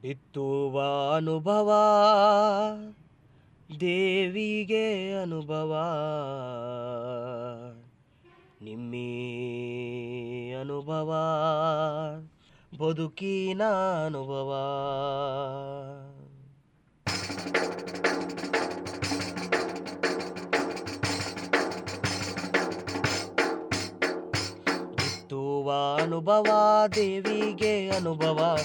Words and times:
ಬಿತ್ತುವ 0.00 0.82
ಅನುಭವ 1.16 1.72
ದೇವಿಗೆ 3.80 5.14
ಅನುಭವ. 5.14 5.72
ನಿಮ್ಮಿ 8.62 9.08
ಅನುಭವ 10.60 11.10
ಬದುಕಿನ 12.78 13.62
ಅನುಭವ. 14.06 14.50
ಬಿತ್ತುವ 24.96 25.72
ಅನುಭವ 26.02 26.46
ದೇವಿಗೆ 26.94 27.90
ಅನುಭವ. 27.90 28.58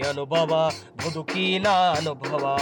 ಅನುಭವ 0.00 0.70
ಬದುಕಿನ 0.96 1.68
ಅನುಭವ. 1.68 2.58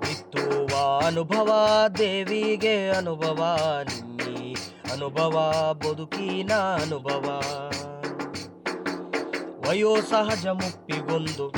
ಬಿತ್ತುವ 0.00 1.02
ಅನುಭವ, 1.06 1.52
ದೇವಿಗೆ 1.98 2.90
ಅನುಭವ. 2.90 3.56
ನಿನ್ನಿ 3.82 4.56
ಅನುಭವ 4.92 5.68
ಬದುಕಿನ 5.72 6.52
ಅನುಭವ. 6.52 7.42
ವಯೋಸಹಜ 9.68 10.46
ಮುಪ್ಪಿಗೊಂದು 10.46 11.52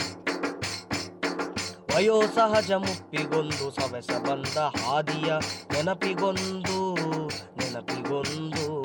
ವಯೋಸಹಜ 1.95 2.73
ಮುಪ್ಪಿಗೊಂದು 2.73 3.71
ಸವೆಸ 3.71 4.11
ಬಂದ 4.11 4.57
ಹಾದಿಯ 4.59 5.33
ನೆನಪಿಗೊಂದು 5.73 6.95
ನೆನಪಿಗೊಂದು, 7.29 8.85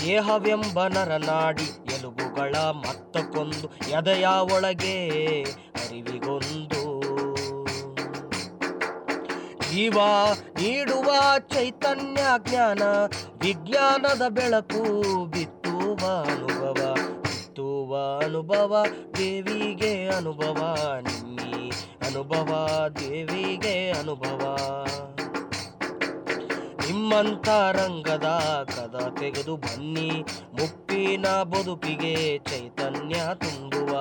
ದೇಹವೆಂಬ 0.00 0.86
ನರನಾಡಿ 0.86 1.89
ಎಲುಬುಗಳ 2.30 2.56
ಮತ್ತಕ್ಕೊಂದು 2.56 3.68
ಎದೆಯ 3.90 4.26
ಒಳಗೆ 4.54 4.96
ಅರಿವಿಗೊಂದು. 5.78 6.82
ಜೀವ 9.70 9.98
ನೀಡುವ 10.54 11.10
ಚೈತನ್ಯ 11.38 12.22
ಜ್ಞಾನ 12.38 12.82
ವಿಜ್ಞಾನದ 13.42 14.22
ಬೆಳಕು 14.28 14.82
ಬಿತ್ತುವ 15.24 16.00
ಅನುಭವ 16.30 16.94
ಬಿತ್ತುವ 17.22 17.92
ಅನುಭವ, 18.24 18.84
ದೇವಿಗೆ 19.16 20.08
ಅನುಭವ, 20.08 20.58
ನಿನ್ನಿ 21.00 21.72
ಅನುಭವ, 22.06 22.50
ದೇವಿಗೆ 23.00 23.90
ಅನುಭವ. 23.90 24.42
ನಿಮ್ಮಂತ 27.00 27.48
ರಂಗದ 27.48 28.26
ಕದ 28.76 29.16
ತೆಗೆದು 29.20 29.56
ಬನ್ನಿ, 29.56 30.24
ಮುಪ್ಪಿನ 30.52 31.26
ಬದುಕಿಗೆ 31.42 32.38
ಚೈತನ್ಯ 32.38 33.14
ತುಂಬುವ. 33.34 33.92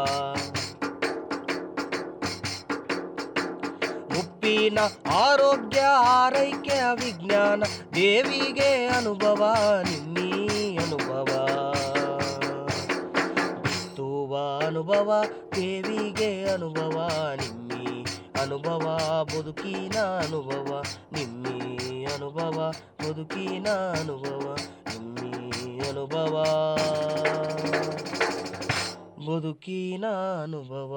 ಮುಪ್ಪಿನ 4.16 4.80
ಆರೋಗ್ಯ, 5.12 5.82
ಆರೈಕೆ 5.98 6.82
ವಿಜ್ಞಾನ 7.06 7.64
ದೇವಿಗೆ 7.96 8.88
ಅನುಭವ 8.88 9.56
ನಿನ್ನಿ 9.84 10.78
ಅನುಭವ. 10.78 11.26
ಬಿತ್ತುವ 13.62 14.38
ಅನುಭವ, 14.66 15.24
ದೇವಿಗೆ 15.56 16.50
ಅನುಭವ, 16.50 17.08
ನಿಮ್ಮಿ 17.36 17.59
ಅನುಭವ 18.42 19.00
ಬದುಕಿನ 19.24 19.98
ಅನುಭವ 20.00 20.84
ನಿಮ್ಮಿ 21.12 22.06
ಅನುಭವ 22.06 22.74
ಬದುಕಿನ 23.00 23.68
ಅನುಭವ 23.70 24.56
ನಿಮ್ಮಿ 24.88 25.80
ಅನುಭವ. 25.90 26.44
ಬದುಕಿನ 29.28 30.06
ಅನುಭವ. 30.44 30.96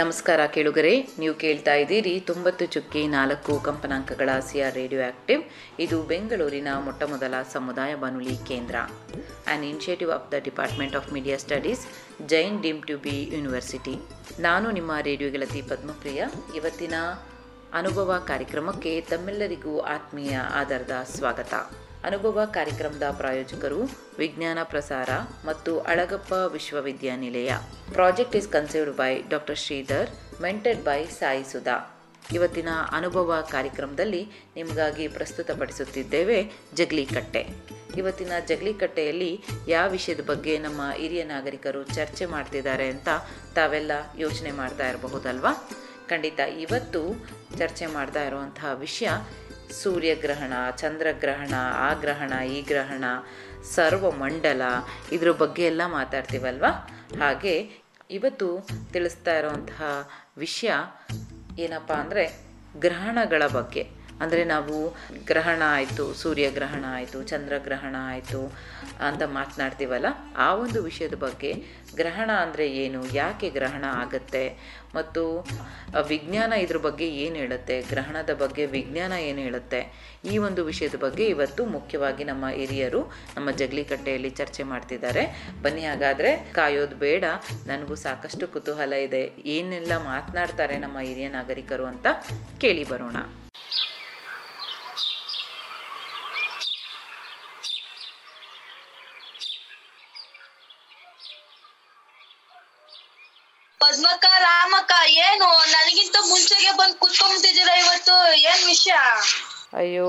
ನಮಸ್ಕಾರ 0.00 0.40
ಕೇಳುಗರೆ, 0.54 0.92
ನೀವು 1.20 1.32
ಕೇಳ್ತಾ 1.42 1.72
ಇದ್ದೀರಿ 1.82 2.12
ತೊಂಬತ್ತು 2.28 2.64
ಚುಕ್ಕಿ 2.74 3.00
ನಾಲ್ಕು 3.14 3.54
ಕಂಪನಾಂಕಗಳ 3.68 4.30
ಸಿಆರ್ 4.48 4.76
ರೇಡಿಯೋ 4.80 5.00
ಆಕ್ಟಿವ್. 5.08 5.42
ಇದು 5.84 5.96
ಬೆಂಗಳೂರಿನ 6.12 6.68
ಮೊಟ್ಟಮೊದಲ 6.84 7.34
ಸಮುದಾಯ 7.54 7.92
ಬಾನುಲಿ 8.02 8.36
ಕೇಂದ್ರ. 8.50 8.76
An 9.48 9.64
initiative 9.70 10.12
of 10.16 10.28
the 10.34 10.40
department 10.48 10.96
of 11.00 11.10
media 11.16 11.38
studies 11.44 11.82
Jain 12.32 12.56
deemed 12.66 12.80
to 12.90 12.96
be 13.06 13.16
university 13.36 13.96
ನಾನು 14.48 14.70
ನಿಮ್ಮ 14.78 14.92
ರೇಡಿಯೋ 15.10 15.30
ಗೆಳತಿ 15.36 15.62
ಪದ್ಮಪ್ರಿಯ. 15.72 16.22
ಇವತ್ತಿನ 16.60 16.94
ಅನುಭವ 17.82 18.22
ಕಾರ್ಯಕ್ರಮಕ್ಕೆ 18.32 18.94
ತಮ್ಮೆಲ್ಲರಿಗೂ 19.12 19.76
ಆತ್ಮೀಯ 19.96 20.36
ಆಧಾರದ 20.62 20.96
ಸ್ವಾಗತ. 21.16 21.54
ಅನುಭವ 22.04 22.40
ಕಾರ್ಯಕ್ರಮದ 22.44 23.02
ಪ್ರಾಯೋಜಕರು, 23.16 23.80
ವಿಜ್ಞಾನ 24.18 24.58
ಪ್ರಸಾರ 24.62 25.08
ಮತ್ತು 25.44 25.80
ಅಳಗಪ್ಪ 25.80 26.32
ವಿಶ್ವವಿದ್ಯಾನಿಲಯ. 26.32 27.52
Project 27.92 28.36
is 28.36 28.48
conceived 28.48 28.90
by 28.90 29.22
doctor 29.28 29.56
Sridhar, 29.56 30.40
mentored 30.42 30.84
by 30.84 31.04
Sai 31.04 31.44
Sudha. 31.44 31.96
ಇವತ್ತಿನ 32.32 32.68
ಅನುಭವ 32.92 33.48
ಕಾರ್ಯಕ್ರಮದಲ್ಲಿ 33.50 34.28
ನಿಮಗಾಗಿ 34.56 35.08
ಪ್ರಸ್ತುತಪಡಿಸುತ್ತಿದ್ದೇವೆ 35.08 36.52
ಜಗ್ಲಿಕಟ್ಟೆ. 36.74 37.46
ಇವತ್ತಿನ 37.96 38.32
ಜಗ್ಲಿಕಟ್ಟೆಯಲ್ಲಿ 38.48 39.44
ಯಾವ 39.68 39.90
ವಿಷಯದ 39.90 40.20
ಬಗ್ಗೆ 40.20 40.58
ನಮ್ಮ 40.58 40.80
ಹಿರಿಯ 40.96 41.24
ನಾಗರಿಕರು 41.24 41.82
ಚರ್ಚೆ 41.82 42.26
ಮಾಡ್ತಿದ್ದಾರೆ 42.26 42.88
ಅಂತ 42.88 43.08
ತಾವೆಲ್ಲ 43.54 43.92
ಯೋಚನೆ 44.18 44.50
ಮಾಡ್ತಾ 44.50 44.88
ಇರಬಹುದಲ್ವಾ? 44.88 45.52
ಖಂಡಿತ 46.08 46.40
ಇವತ್ತು 46.40 47.26
ಚರ್ಚೆ 47.58 47.86
ಮಾಡ್ತಾ 47.86 48.24
ಇರುವಂತಹ 48.24 48.72
ವಿಷಯ 48.74 49.08
ಸೂರ್ಯಗ್ರಹಣ, 49.72 50.52
ಚಂದ್ರಗ್ರಹಣ 50.76 51.54
ಆ 51.74 51.94
ಗ್ರಹಣ 51.94 52.32
ಈ 52.40 52.62
ಗ್ರಹಣ, 52.62 53.04
ಸರ್ವಮಂಡಲ, 53.74 54.62
ಇದ್ರ 55.12 55.30
ಬಗ್ಗೆ 55.32 55.66
ಎಲ್ಲ 55.66 55.82
ಮಾತಾಡ್ತೀವಲ್ವ? 55.86 56.64
ಹಾಗೆ 57.20 57.70
ಇವತ್ತು 58.10 58.66
ತಿಳಿಸ್ತಾ 58.92 59.38
ಇರೋವಂತಹ 59.38 60.10
ವಿಷಯ 60.36 60.72
ಏನಪ್ಪ 61.58 61.92
ಅಂದರೆ 61.92 62.44
ಗ್ರಹಣಗಳ 62.76 63.46
ಬಗ್ಗೆ. 63.46 64.00
ಅಂದರೆ 64.20 64.44
ನಾವು 64.44 64.96
ಗ್ರಹಣ 65.24 65.62
ಆಯಿತು, 65.66 66.14
ಸೂರ್ಯಗ್ರಹಣ 66.14 66.84
ಆಯಿತು, 66.88 67.22
ಚಂದ್ರಗ್ರಹಣ 67.22 67.96
ಆಯಿತು 67.98 68.52
ಅಂತ 69.08 69.22
ಮಾತನಾಡ್ತೀವಲ್ಲ, 69.38 70.08
ಆ 70.36 70.48
ಒಂದು 70.64 70.78
ವಿಷಯದ 70.88 71.16
ಬಗ್ಗೆ 71.24 71.50
ಗ್ರಹಣ 71.96 72.30
ಅಂದರೆ 72.44 72.66
ಏನು? 72.82 73.00
ಯಾಕೆ 73.14 73.48
ಗ್ರಹಣ 73.50 73.84
ಆಗುತ್ತೆ? 74.02 74.44
ಮತ್ತು 74.94 75.22
ವಿಜ್ಞಾನ 76.08 76.52
ಇದ್ರ 76.64 76.78
ಬಗ್ಗೆ 76.86 77.06
ಏನು 77.24 77.36
ಹೇಳುತ್ತೆ? 77.42 77.76
ಗ್ರಹಣದ 77.90 78.32
ಬಗ್ಗೆ 78.42 78.64
ವಿಜ್ಞಾನ 78.76 79.12
ಏನು 79.28 79.40
ಹೇಳುತ್ತೆ? 79.46 79.80
ಈ 80.32 80.34
ಒಂದು 80.46 80.60
ವಿಷಯದ 80.70 80.96
ಬಗ್ಗೆ 81.06 81.26
ಇವತ್ತು 81.34 81.64
ಮುಖ್ಯವಾಗಿ 81.76 82.24
ನಮ್ಮ 82.30 82.48
ಹಿರಿಯರು 82.60 83.02
ನಮ್ಮ 83.36 83.50
ಜಗ್ಲಿಕಟ್ಟೆಯಲ್ಲಿ 83.60 84.30
ಚರ್ಚೆ 84.40 84.62
ಮಾಡ್ತಿದ್ದಾರೆ. 84.72 85.24
ಬನ್ನಿ 85.62 85.84
ಹಾಗಾದರೆ, 85.90 86.32
ಕಾಯೋದು 86.58 86.96
ಬೇಡ, 86.96 87.24
ನನಗೂ 87.66 87.94
ಸಾಕಷ್ಟು 88.06 88.46
ಕುತೂಹಲ 88.48 88.92
ಇದೆ. 89.08 89.24
ಏನೆಲ್ಲ 89.56 89.92
ಮಾತನಾಡ್ತಾರೆ 90.12 90.78
ನಮ್ಮ 90.78 90.98
ಹಿರಿಯ 91.08 91.28
ನಾಗರಿಕರು 91.38 91.86
ಅಂತ 91.92 92.06
ಕೇಳಿ 92.60 92.86
ಬರೋಣ. 92.88 93.18
ಪದ್ಮಕ್ಕ 104.00 104.26
ರಾಮಕ್ಕ 104.42 104.92
ಏನು? 105.20 105.48
ನನಗಿಂತ 105.72 106.16
ಮುಂಚೆಗೆ 106.28 106.70
ಬಂದ್ 106.76 106.96
ಕುತ್ಕೊಂಡ್ಬಿಟ್ಟಿದ್ದೀರಾ 106.98 107.74
ಇವತ್ತು? 107.76 108.14
ಏನ್ 108.42 108.62
ವಿಷಯ? 108.66 108.94
ಅಯ್ಯೋ 109.72 110.06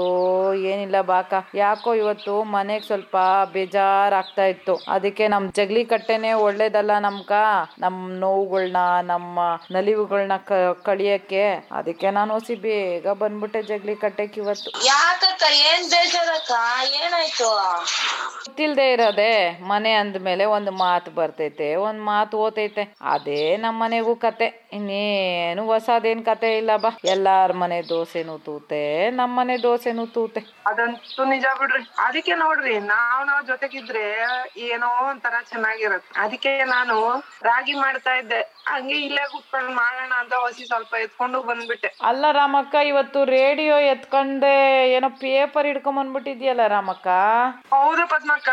ಏನಿಲ್ಲ 0.64 1.02
ಬಾಕ. 1.02 1.34
ಯಾಕೋ 1.56 1.94
ಇವತ್ತು 1.94 2.44
ಮನೆಗ್ 2.44 2.86
ಸ್ವಲ್ಪ 2.86 3.18
ಬೇಜಾರಾಗ್ತಾ 3.54 4.46
ಇತ್ತು 4.46 4.76
ಅದಕ್ಕೆ 4.88 5.28
ನಮ್ 5.28 5.52
ಜಗ್ಲಿ 5.52 5.86
ಕಟ್ಟೆನೆ 5.86 6.34
ಒಳ್ಳೇದಲ್ಲ 6.34 7.00
ನಮ್ಕ 7.00 7.32
ನಮ್ 7.80 8.14
ನೋವುಗಳ್ನ 8.20 8.78
ನಮ್ಮ 9.04 9.40
ನಲಿವುಗಳನ್ನ 9.72 10.38
ಕಳಿಯಕ್ಕೆ? 10.84 11.44
ಅದಕ್ಕೆ 11.72 12.12
ನಾನು 12.12 12.34
ಹೊಸಿ 12.34 12.56
ಬೇಗ 12.56 13.08
ಬಂದ್ಬಿಟ್ಟೆ 13.14 13.62
ಜಗ್ಲಿ 13.64 13.96
ಕಟ್ಟೆಕ್ 13.96 14.38
ಇವತ್ತು. 14.38 14.72
ಯಾಕಕ್ಕ 14.86 15.44
ಏನ್ 15.68 15.90
ಬೇಜಾರಕ್ಕ? 15.90 16.52
ಏನಾಯ್ತು? 17.04 17.50
ಗೊತ್ತಿಲ್ದೆ 18.46 18.94
ಇರೋದೆ. 18.94 19.32
ಮನೆ 19.64 19.94
ಅಂದ್ಮೇಲೆ 19.94 20.46
ಒಂದು 20.46 20.72
ಮಾತು 20.72 21.12
ಬರ್ತೈತೆ 21.12 21.76
ಒಂದ್ 21.76 22.02
ಮಾತು 22.02 22.38
ಓತೈತೆ. 22.38 22.84
ಅದೇ 23.12 23.58
ನಮ್ಮ 23.58 23.84
ಮನೆಗೂ 23.84 24.16
ಕತೆ. 24.16 24.70
ಇನ್ನೇನು 24.74 25.66
ಹೊಸದೇನ್ 25.66 26.26
ಕತೆ 26.26 26.58
ಇಲ್ಲ 26.58 26.78
ಬಾ. 26.78 26.90
ಎಲ್ಲಾರ 27.06 27.52
ಮನೆ 27.54 27.82
ದೋಸೆನೂ 27.90 28.38
ತೂತೆ 28.38 28.84
ನಮ್ಮ 29.12 29.40
ಮನೆ 29.52 29.64
ದೋಸೆನೂ 29.64 30.04
ತೂತೆ. 30.16 30.42
ಅದಂತೂ 30.70 31.24
ನಿಜ 31.32 31.46
ಬಿಡ್ರಿ. 31.60 31.82
ಅದಕ್ಕೆ 32.00 32.34
ನೋಡ್ರಿ 32.42 32.74
ನಾವ್ 32.92 33.24
ನಾವ್ 33.28 33.42
ಜೊತೆಗಿದ್ರೆ 33.48 34.04
ಏನೋ 34.68 34.90
ಒಂಥರ 35.08 35.36
ಚೆನ್ನಾಗಿರತ್ತೆ. 35.50 36.12
ಅದಕ್ಕೆ 36.24 36.52
ನಾನು 36.64 36.96
ರಾಗಿ 37.44 37.74
ಮಾಡ್ತಾ 37.74 38.14
ಇದ್ದೆ. 38.22 38.40
ಹಂಗೆ 38.68 38.98
ಇಲ್ಲೇ 39.08 39.24
ಕುತ್ಕೊಂಡ್ 39.32 39.72
ಮಾಡೋಣ 39.76 40.14
ಅಂತ 40.20 40.34
ಹೊಸಿ 40.44 40.66
ಸ್ವಲ್ಪ 40.66 40.94
ಎತ್ಕೊಂಡು 41.06 41.40
ಬಂದ್ಬಿಟ್ಟೆ. 41.50 41.90
ಅಲ್ಲ 42.02 42.26
ರಾಮಕ್ಕ 42.32 42.76
ಇವತ್ತು 42.92 43.20
ರೇಡಿಯೋ 43.38 43.78
ಎತ್ಕೊಂಡೆ 43.94 44.56
ಏನೋ 44.96 45.10
ಪೇಪರ್ 45.26 45.70
ಹಿಡ್ಕೊಂಡ್ 45.72 46.00
ಬಂದ್ಬಿಟ್ಟಿದ್ಯಲ್ಲ 46.00 46.66
ರಾಮಕ್ಕ? 46.68 47.08
ಹೌದು 47.76 48.06
ಪದ್ಮಕ್ಕ 48.08 48.50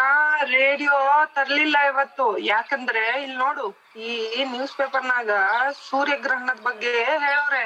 ರೇಡಿಯೋ 0.56 0.96
ತರ್ಲಿಲ್ಲ 1.36 1.76
ಇವತ್ತು. 1.92 2.26
ಯಾಕಂದ್ರೆ 2.54 3.04
ಇಲ್ಲಿ 3.24 3.38
ನೋಡು 3.44 3.66
ಈ 4.08 4.44
ನ್ಯೂಸ್ 4.54 4.76
ಪೇಪರ್ನಾಗ 4.80 5.30
ಸೂರ್ಯಗ್ರಹಣದ 5.90 6.60
ಬಗ್ಗೆ 6.70 6.94
ಹೇಳವ್ರೆ 7.26 7.62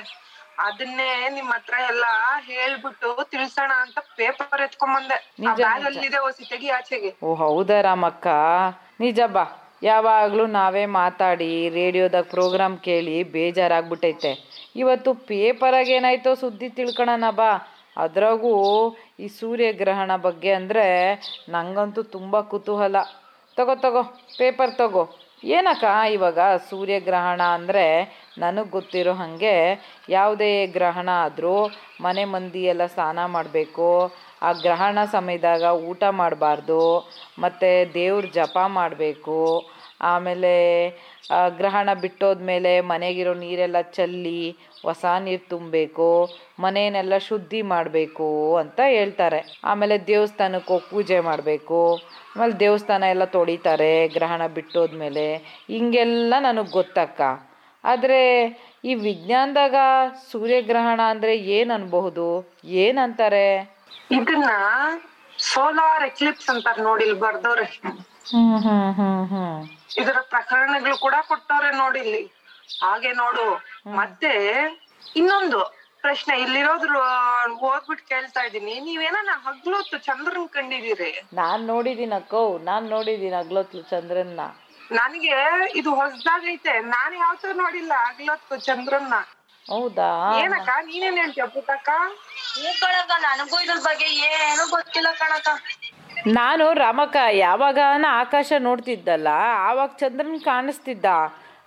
ಅದನ್ನೇ 0.58 1.28
ನಿಮ್ 1.28 1.52
ಹತ್ರ 1.52 1.74
ಎಲ್ಲಾ 1.88 2.40
ಹೇಳ್ಬಿಟ್ಟು 2.40 3.24
ತಿಳ್ಸೋಣ 3.24 3.72
ಅಂತ 3.80 3.98
ಪೇಪರ್ 4.16 4.60
ಎತ್ಕೊಂಡ್ 4.60 4.94
ಬಂದೆ 4.94 5.16
ಬ್ಯಾಗ್ 5.40 5.86
ಅಲ್ಲಿದೆ 5.86 6.16
ಹೊಸಿ 6.16 6.44
ತೆಗಿ 6.48 6.68
ಆಚೆಗೆ. 6.68 7.16
ಓ 7.22 7.34
ಹೌದಾ 7.34 7.80
ರಾಮಕ್ಕ? 7.80 8.26
ನಿಜ 9.00 9.20
ಬಾ. 9.26 9.44
ಯಾವಾಗ್ಲೂ 9.82 10.46
ನಾವೇ 10.46 10.86
ಮಾತಾಡಿ 10.86 11.68
ರೇಡಿಯೋದಾಗ 11.68 12.22
ಪ್ರೋಗ್ರಾಮ್ 12.30 12.78
ಕೇಳಿ 12.78 13.22
ಬೇಜಾರಾಗ್ಬಿಟ್ಟೈತೆ. 13.22 14.32
ಇವತ್ತು 14.76 15.14
ಪೇಪರಾಗ 15.14 15.88
ಏನಾಯ್ತೋ 15.88 16.34
ಸುದ್ದಿ 16.34 16.68
ತಿಳ್ಕೊಳಣ 16.68 17.24
ಬಾ. 17.30 17.50
ಅದ್ರಾಗೂ 17.96 18.52
ಈ 19.20 19.28
ಸೂರ್ಯಗ್ರಹಣ 19.28 20.16
ಬಗ್ಗೆ 20.16 20.52
ಅಂದ್ರೆ 20.52 21.14
ನಂಗಂತೂ 21.48 22.02
ತುಂಬಾ 22.02 22.42
ಕುತೂಹಲ. 22.42 22.96
ತಗೋ 23.56 23.74
ತಗೋ 23.74 24.02
ಪೇಪರ್ 24.38 24.74
ತಗೋ. 24.74 25.18
ಏನಕ್ಕ 25.44 25.84
ಇವಾಗ 26.10 26.38
ಸೂರ್ಯಗ್ರಹಣ 26.70 27.42
ಅಂದರೆ 27.42 27.84
ನನಗೆ 28.38 28.70
ಗೊತ್ತಿರೋ 28.70 29.12
ಹಾಗೆ 29.12 29.54
ಯಾವುದೇ 30.08 30.66
ಗ್ರಹಣ 30.66 31.08
ಆದರೂ 31.12 31.56
ಮನೆ 32.00 32.24
ಮಂದಿ 32.24 32.62
ಎಲ್ಲ 32.62 32.86
ಸ್ನಾನ 32.86 33.24
ಮಾಡಬೇಕು. 33.26 33.88
ಆ 34.42 34.52
ಗ್ರಹಣ 34.52 34.98
ಸಮಯದಾಗ 35.12 35.62
ಊಟ 35.62 36.04
ಮಾಡಬಾರ್ದು, 36.04 36.80
ಮತ್ತು 37.38 37.94
ದೇವ್ರ 37.94 38.24
ಜಪ 38.34 38.58
ಮಾಡಬೇಕು. 38.66 39.38
ಆಮೇಲೆ 40.00 40.54
ಗ್ರಹಣ 41.56 41.88
ಬಿಟ್ಟೋದ್ಮೇಲೆ 42.00 42.80
ಮನೆಗಿರೋ 42.80 43.34
ನೀರೆಲ್ಲ 43.34 43.80
ಚೆಲ್ಲಿ 43.80 44.40
ಹೊಸ 44.82 45.04
ನೀರು 45.24 45.48
ತುಂಬಬೇಕು, 45.48 46.08
ಮನೆಯನ್ನೆಲ್ಲ 46.60 47.18
ಶುದ್ಧಿ 47.18 47.62
ಮಾಡಬೇಕು 47.62 48.56
ಅಂತ 48.56 48.80
ಹೇಳ್ತಾರೆ. 48.86 49.40
ಆಮೇಲೆ 49.64 50.06
ದೇವಸ್ಥಾನಕ್ಕೆ 50.06 50.72
ಹೋಗಿ 50.72 50.90
ಪೂಜೆ 50.90 51.20
ಮಾಡಬೇಕು. 51.20 51.80
ಆಮೇಲೆ 52.36 52.56
ದೇವಸ್ಥಾನ 52.60 53.02
ಎಲ್ಲ 53.02 53.24
ತೊಳಿತಾರೆ 53.24 54.08
ಗ್ರಹಣ 54.08 54.42
ಬಿಟ್ಟೋದ್ಮೇಲೆ. 54.46 55.26
ಹಿಂಗೆಲ್ಲ 55.68 56.34
ನನಗೆ 56.40 56.72
ಗೊತ್ತಕ್ಕ. 56.72 57.20
ಆದರೆ 57.84 58.20
ಈ 58.84 58.94
ವಿಜ್ಞಾನದಾಗ 59.06 59.76
ಸೂರ್ಯಗ್ರಹಣ 60.30 61.00
ಅಂದರೆ 61.12 61.32
ಏನು 61.56 61.74
ಅನ್ಬಹುದು? 61.74 62.26
ಏನಂತಾರೆ? 62.82 63.46
ಇದನ್ನ 64.10 64.50
ಸೋಲಾರ್ 65.50 66.04
ಎಕ್ಲಿಪ್ಸ್ 66.10 66.48
ಅಂತಾರ 66.50 66.76
ನೋಡಿ 66.88 67.04
ಇಲ್ಲಿ 67.04 67.20
ಬರ್ದವ್ರೆ. 67.20 67.66
ಇದರ 70.00 70.18
ಪ್ರಕರಣಗಳು 70.34 70.96
ಕೂಡ 70.98 71.14
ಕೊಟ್ಟವ್ರೆ 71.30 71.70
ನೋಡಿ 71.82 72.00
ಇಲ್ಲಿ. 72.06 72.22
ಹಾಗೆ 72.82 73.12
ನೋಡು. 73.12 73.46
ಮತ್ತೆ 74.00 74.32
ಇನ್ನೊಂದು 75.20 75.60
ಪ್ರಶ್ನೆ 76.04 76.34
ಇಲ್ಲಿರೋದ್ರು 76.44 77.00
ಓದ್ಬಿಟ್ಟು 77.68 78.04
ಕೇಳ್ತಾ 78.08 78.40
ಇದೀನಿ 78.48 78.74
ನೀವೇನ 78.86 79.16
ಹಗ್ಲೊತ್ತು 79.46 79.96
ಚಂದ್ರನ್ 80.08 80.48
ಕಂಡಿದೀರಿ 80.48 81.10
ನಾನ್ 81.40 81.62
ನೋಡಿದೀನಿ 81.72 82.14
ಅಕ್ಕೋ 82.14 82.42
ನಾನ್ 82.70 82.86
ನೋಡಿದೀನಿ 82.94 83.36
ಹಗ್ಲೊತ್ಲು 83.42 83.82
ಚಂದ್ರನ್ನ. 83.92 84.40
ನನಗೆ 84.92 85.34
ಇದು 85.74 85.94
ಹೊಸದಾಗೈತೆ. 85.94 86.80
ನಾನ್ 86.80 87.14
ಯಾವತ್ತೂ 87.14 87.52
ನೋಡಿಲ್ಲ. 87.52 87.92
ಆಗ್ಲತ್ತು 87.92 88.56
ಚಂದ್ರನ್ನ. 88.56 89.14
ಹೌದಾ? 89.68 90.34
ಏನಕ್ಕ? 90.38 90.68
ನೀನೇನ್ 90.82 91.16
ಹೇಳ್ತೀಯ 91.16 91.46
ಪುಟ್ಟಕ್ಕ? 91.46 91.90
ಕಣಕ್ಕ 92.80 93.12
ನನಗೂ 93.22 93.60
ಇದ್ರ 93.60 93.76
ಬಗ್ಗೆ 93.82 94.04
ಏನು 94.04 94.70
ಗೊತ್ತಿಲ್ಲ 94.70 95.08
ಕಣಕ್ಕ. 95.12 95.48
ನಾನು 96.26 96.72
ರಾಮಕ್ಕ 96.72 97.16
ಯಾವಾಗ 97.30 97.78
ಆಕಾಶ 98.06 98.52
ನೋಡ್ತಿದ್ದಲ್ಲ 98.58 99.28
ಆವಾಗ 99.68 99.90
ಚಂದ್ರನ್ 99.98 100.40
ಕಾಣಿಸ್ತಿದ್ದ. 100.40 101.06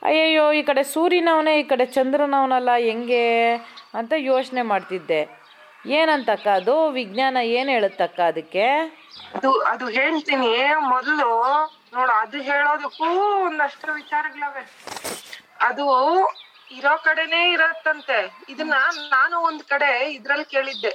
ಅಯ್ಯಯ್ಯೋ 0.03 0.51
ಈ 0.51 0.63
ಕಡೆ 0.63 0.83
ಸೂರ್ಯನವನೇ 0.83 1.59
ಈ 1.59 1.63
ಕಡೆ 1.63 1.85
ಚಂದ್ರನವನಲ್ಲ 1.85 2.69
ಹೆಂಗೆ 2.77 3.55
ಅಂತ 3.93 4.13
ಯೋಚನೆ 4.17 4.61
ಮಾಡ್ತಿದ್ದೆ. 4.61 5.45
ಏನಂತಕ್ಕ 5.85 6.47
ಅದು? 6.47 6.89
ವಿಜ್ಞಾನ 6.89 7.37
ಏನ್ 7.41 7.69
ಹೇಳುತ್ತಕ್ಕ 7.69 8.19
ಅದಕ್ಕೆ? 8.19 8.67
ಅದು 9.35 9.61
ಅದು 9.61 9.89
ಹೇಳ್ತೀನಿ. 9.89 10.53
ಮೊದಲು 10.77 11.29
ನೋಡು 11.95 12.11
ಅದು 12.21 12.37
ಹೇಳೋದಕ್ಕೂ 12.41 13.07
ಒಂದಷ್ಟು 13.47 13.93
ವಿಚಾರಗಳವೆ. 13.93 14.63
ಅದು 15.61 15.85
ಇರೋ 16.71 16.93
ಕಡೆನೆ 17.03 17.51
ಇರತ್ತಂತೆ. 17.51 18.17
ಇದನ್ನ 18.49 18.77
ನಾನು 19.09 19.35
ಒಂದ್ 19.41 19.63
ಕಡೆ 19.63 19.89
ಇದ್ರಲ್ಲಿ 20.09 20.45
ಕೇಳಿದ್ದೆ. 20.45 20.91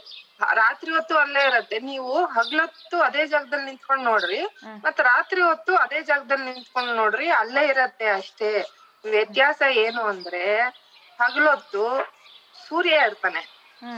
ರಾತ್ರಿ 0.60 0.90
ಹೊತ್ತು 0.92 1.18
ಅಲ್ಲೇ 1.18 1.42
ಇರತ್ತೆ. 1.46 1.78
ನೀವು 1.90 2.12
ಹಗ್ಲೊತ್ತು 2.36 2.96
ಅದೇ 3.00 3.26
ಜಾಗದಲ್ಲಿ 3.26 3.64
ನಿಂತ್ಕೊಂಡ್ 3.64 4.04
ನೋಡ್ರಿ 4.04 4.40
ಮತ್ 4.84 5.00
ರಾತ್ರಿ 5.10 5.42
ಹೊತ್ತು 5.42 5.76
ಅದೇ 5.76 6.00
ಜಾಗದಲ್ಲಿ 6.02 6.46
ನಿಂತ್ಕೊಂಡ್ 6.50 6.92
ನೋಡ್ರಿ 6.96 7.28
ಅಲ್ಲೇ 7.40 7.64
ಇರತ್ತೆ 7.68 8.08
ಅಷ್ಟೇ. 8.10 8.50
ವ್ಯತ್ಯಾಸ 9.04 9.62
ಏನು 9.84 10.02
ಅಂದ್ರೆ 10.04 10.44
ಹಗ್ಲೊತ್ತು 11.20 11.84
ಸೂರ್ಯ 12.66 13.06
ಇರ್ತಾನೆ. 13.08 13.42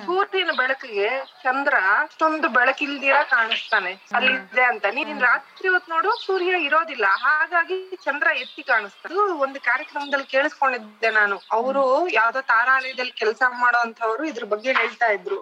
ಸೂರ್ಯನ 0.07 0.51
ಬೆಳಕಿಗೆ 0.57 1.09
ಚಂದ್ರ 1.43 1.75
ಅಷ್ಟೊಂದು 2.01 2.49
ಬೆಳಕಿಲ್ದಿರ 2.49 3.23
ಕಾಣಿಸ್ತಾನೆ. 3.31 3.93
ಅಲ್ಲಿದೆ 4.15 4.63
ಅಂತ. 4.63 4.87
ನೀನ್ 4.93 5.21
ರಾತ್ರಿ 5.21 5.69
ಹೊತ್ತು 5.69 5.93
ನೋಡು 5.93 6.27
ಸೂರ್ಯ 6.27 6.63
ಇರೋದಿಲ್ಲ. 6.63 7.05
ಹಾಗಾಗಿ 7.19 7.97
ಚಂದ್ರ 8.05 8.27
ಎತ್ತಿ 8.37 8.63
ಕಾಣಿಸ್ತಾನೆ 8.63 9.15
ಒಂದು 9.39 9.61
ಕಾರ್ಯಕ್ರಮದಲ್ಲಿ 9.61 10.27
ಕೇಳಿಸ್ಕೊಂಡಿದ್ದೆ 10.27 11.11
ನಾನು. 11.11 11.39
ಅವರು 11.51 11.85
ಯಾವ್ದೋ 12.13 12.41
ತಾರಾಲಯದಲ್ಲಿ 12.41 13.13
ಕೆಲಸ 13.13 13.43
ಮಾಡೋಂಥವ್ರು 13.61 14.25
ಇದ್ರ 14.25 14.45
ಬಗ್ಗೆ 14.45 14.73
ಹೇಳ್ತಾ 14.73 15.07
ಇದ್ರು. 15.13 15.39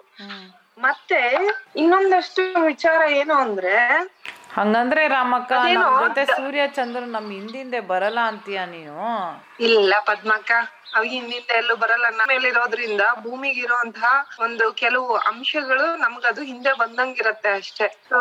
ಮತ್ತೆ 0.77 1.19
ಇನ್ನೊಂದಷ್ಟು 1.75 2.61
ವಿಚಾರ 2.61 3.01
ಏನು 3.11 3.33
ಅಂದ್ರೆ 3.35 3.75
ಹಂಗಂದ್ರೆ 4.51 5.07
ರಾಮಕ್ಕ 5.07 5.51
ಅದೇನೋ 5.57 5.81
ನಮ್ 5.85 5.99
ಜೊತೆ 6.03 6.23
ಸೂರ್ಯ 6.33 6.67
ಚಂದ್ರ 6.77 7.01
ನಮ್ 7.07 7.29
ಹಿಂದಿಂದೆ 7.31 7.79
ಬರಲ್ಲ 7.91 8.19
ಅಂತೀಯ 8.29 8.59
ನೀನು? 8.65 8.97
ಇಲ್ಲ 9.59 9.93
ಪದ್ಮಕ್ಕ 10.05 10.51
ಅವ್ 10.93 11.05
ಹಿಂದಿಂದ 11.05 11.49
ಎಲ್ಲೂ 11.51 11.75
ಬರಲ್ಲ. 11.75 12.05
ನಮ್ಮ 12.09 12.29
ಮೇಲಿರೋದ್ರಿಂದ 12.29 13.03
ಭೂಮಿಗಿರುವಂತಹ 13.23 14.09
ಒಂದು 14.39 14.71
ಕೆಲವು 14.73 15.17
ಅಂಶಗಳು 15.25 15.85
ನಮ್ಗದು 15.95 16.41
ಹಿಂದೆ 16.41 16.73
ಬಂದಂಗಿರತ್ತೆ 16.73 17.49
ಅಷ್ಟೇ. 17.51 17.87
ಸೊ 18.09 18.19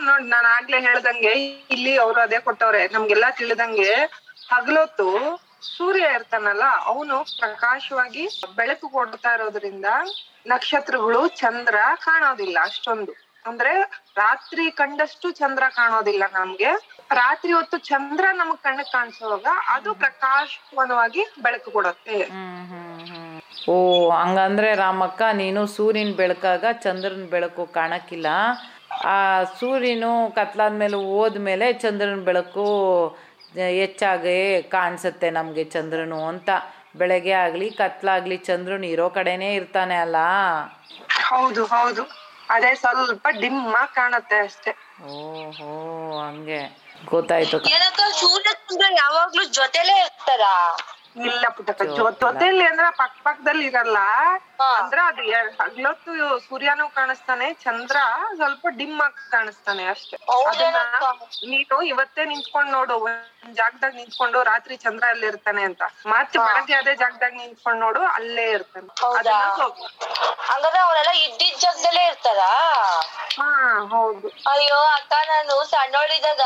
ನೋಡ್ 0.00 0.26
ನಾನ್ 0.26 0.48
ಆಗ್ಲೇ 0.56 0.80
ಹೇಳ್ದಂಗೆ 0.80 1.32
ಇಲ್ಲಿ 1.70 1.98
ಅವ್ರು 1.98 2.20
ಅದೇ 2.20 2.38
ಕೊಟ್ಟವ್ರೆ. 2.38 2.88
ನಮ್ಗೆಲ್ಲಾ 2.92 3.30
ತಿಳಿದಂಗೆ 3.30 3.90
ಹಗಲೊತ್ತು 4.48 5.08
ಸೂರ್ಯ 5.68 6.06
ಇರ್ತಾನಲ್ಲ 6.14 6.64
ಅವನು 6.84 7.24
ಪ್ರಕಾಶವಾಗಿ 7.40 8.22
ಬೆಳಕು 8.56 8.88
ಕೊಡ್ತಾ 8.88 9.32
ಇರೋದ್ರಿಂದ 9.34 9.88
ನಕ್ಷತ್ರಗಳು 10.46 11.28
ಚಂದ್ರ 11.36 11.76
ಕಾಣೋದಿಲ್ಲ 12.04 12.58
ಅಷ್ಟೊಂದು. 12.64 13.12
ಅಂದ್ರೆ 13.44 13.72
ರಾತ್ರಿ 14.16 14.70
ಕಂಡಷ್ಟು 14.70 15.30
ಚಂದ್ರ 15.30 15.64
ಕಾಣೋದಿಲ್ಲ 15.76 16.24
ನಮ್ಗೆ. 16.32 16.70
ರಾತ್ರಿ 17.10 17.52
ಹೊತ್ತು 17.52 17.78
ಚಂದ್ರ 17.78 18.24
ನಮಗ್ 18.32 18.62
ಕಣ್ಣಿಗೆ 18.62 18.92
ಕಾಣಿಸುವಾಗ 18.92 19.46
ಅದು 19.68 19.94
ಪ್ರಕಾಶಮಾನವಾಗಿ 19.94 21.22
ಬೆಳಕು 21.42 21.70
ಕೊಡುತ್ತೆ. 21.70 22.18
ಓ 23.68 23.74
ಹಂಗಂದ್ರೆ 24.10 24.74
ರಾಮಕ್ಕ 24.74 25.22
ನೀನು 25.32 25.66
ಸೂರ್ಯನ 25.66 26.12
ಬೆಳಕಾಗ 26.12 26.64
ಚಂದ್ರನ 26.80 27.26
ಬೆಳಕು 27.30 27.66
ಕಾಣಕ್ಕಿಲ್ಲ. 27.66 28.26
ಆ 29.04 29.16
ಸೂರ್ಯನು 29.58 30.30
ಕತ್ಲಾದ್ಮೇಲೆ 30.34 30.96
ಹೋದ್ಮೇಲೆ 30.96 31.72
ಚಂದ್ರನ 31.72 32.20
ಬೆಳಕು 32.24 32.66
ಹೆಚ್ಚಾಗಿ 33.78 34.36
ಕಾಣಿಸುತ್ತೆ 34.68 35.30
ನಮಗೆ 35.30 35.64
ಚಂದ್ರನು 35.64 36.28
ಅಂತ. 36.28 36.50
ಬೆಳಗ್ಗೆ 36.96 37.32
ಆಗ್ಲಿ 37.32 37.70
ಕತ್ಲಾಗ್ಲಿ 37.70 38.36
ಚಂದ್ರನು 38.48 38.86
ಇರೋ 38.86 39.08
ಕಡೆನೇ 39.08 39.54
ಇರ್ತಾನೆ 39.54 39.96
ಅಲ್ಲ? 39.96 40.16
ಹೌದು 41.30 41.64
ಹೌದು. 41.64 42.02
ಅದೇ 42.50 42.74
ಸ್ವಲ್ಪ 42.74 43.26
ಡಿಮ್ 43.40 43.74
ಆಗಿ 43.74 43.94
ಕಾಣತ್ತೆ 43.94 44.38
ಅಷ್ಟೇ. 44.38 44.72
ಓಹೋ 45.10 45.70
ಹಂಗೆ. 46.20 46.60
ಗೊತ್ತಾಯ್ತು 47.06 47.58
ಏನಕ್ಕ 47.68 48.00
ಯಾವಾಗ್ಲೂ 48.96 49.44
ಜೊತೆಲೇ 49.44 50.00
ಇರ್ತಾರ? 50.00 50.44
ಇಲ್ಲ 51.16 51.44
ಪುಟ್ಟಕ್ಕ. 51.50 51.82
ಜೊತೆಲಿ 52.20 52.64
ಅಂದ್ರೆ 52.66 52.88
ಪಕ್ಕ 52.98 53.16
ಪಕ್ಕದಲ್ಲಿ 53.24 53.64
ಇರಲ್ಲ. 53.70 53.98
ಅಂದ್ರ 54.76 54.98
ಅದು 55.08 55.22
ಹಗ್ಲೊತ್ತು 55.60 56.12
ಸೂರ್ಯನೂ 56.44 56.84
ಕಾಣಿಸ್ತಾನೆ 56.90 57.46
ಚಂದ್ರ 57.64 57.96
ಸ್ವಲ್ಪ 58.36 58.66
ಡಿಮ್ 58.78 59.00
ಆಗಿ 59.00 59.22
ಕಾಣಿಸ್ತಾನೆ 59.30 59.84
ಅಷ್ಟೇ. 59.86 60.18
ಅದನ್ನ 60.50 60.78
ನೀನು 61.44 61.76
ಇವತ್ತೇ 61.92 62.24
ನಿಂತ್ಕೊಂಡ್ 62.24 62.70
ನೋಡು 62.72 62.94
ಒಂದ್ 63.02 63.28
ಜಾಗದಾಗ 63.56 63.92
ನಿಂತ್ಕೊಂಡು 64.00 64.38
ರಾತ್ರಿ 64.50 64.74
ಚಂದ್ರ 64.78 65.04
ಅಲ್ಲಿ 65.08 65.26
ಇರ್ತಾನೆ 65.30 65.62
ಅಂತ. 65.68 65.82
ಮತ್ತೆ 66.12 66.36
ಬೆಳಗ್ಗೆ 66.40 66.74
ಅದೇ 66.76 66.94
ಜಾಗದಾಗ 66.96 67.32
ನಿಂತ್ಕೊಂಡ್ 67.40 67.80
ನೋಡು 67.80 68.02
ಅಲ್ಲೇ 68.12 68.46
ಇರ್ತಾನೆ. 68.50 68.88
ಹಂಗಾದ್ರೆ 70.48 70.80
ಅವರೆಲ್ಲ 70.80 71.12
ಇದ್ದಿದ್ 71.24 71.60
ಜಾಗದಲ್ಲೇ 71.62 72.04
ಇರ್ತಾರ? 72.06 72.40
ಹಾ 73.36 73.48
ಹೌದು. 73.92 74.28
ಅಯ್ಯೋ 74.50 74.78
ಅಕ್ಕ 74.96 75.12
ನಾನು 75.28 75.54
ಸಣ್ಣೋಳಿದಾಗ 75.70 76.44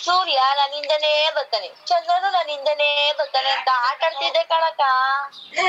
ಸೂರ್ಯ 0.00 0.38
ನನ್ನಿಂದನೇ 0.58 1.12
ಬರ್ತಾನೆ 1.36 1.68
ಚಂದ್ರನು 1.86 2.28
ನನ್ನಿಂದನೇ 2.32 2.88
ಬರ್ತಾನೆ 3.18 3.50
ಅಂತ 3.52 3.70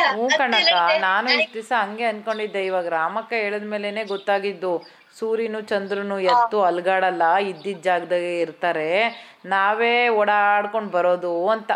ಹ್ಞೂ 0.07 0.25
ಕಣಕ್ಕ 0.39 0.73
ನಾನು 1.05 1.27
ಇಷ್ಟು 1.35 1.53
ದಿವಸ 1.53 1.71
ಹಂಗೆ 1.81 2.05
ಅನ್ಕೊಂಡಿದ್ದೆ. 2.05 2.61
ಇವಾಗ 2.65 2.87
ರಾಮಕ್ಕ 2.95 3.31
ಹೇಳಿದ್ಮೇಲೆನೆ 3.43 4.03
ಗೊತ್ತಾಗಿದ್ದು 4.13 4.71
ಸೂರ್ಯನು 5.17 5.59
ಚಂದ್ರನು 5.71 6.17
ಎತ್ತು 6.31 6.57
ಅಲ್ಗಾಡಲ್ಲ 6.63 7.23
ಇದ್ದಿದ್ದ 7.51 7.83
ಜಾಗದಾಗೆ 7.83 8.33
ಇರ್ತಾರೆ 8.41 8.89
ನಾವೇ 9.53 9.93
ಓಡಾಡ್ಕೊಂಡು 10.19 10.91
ಬರೋದು 10.91 11.33
ಅಂತ. 11.47 11.71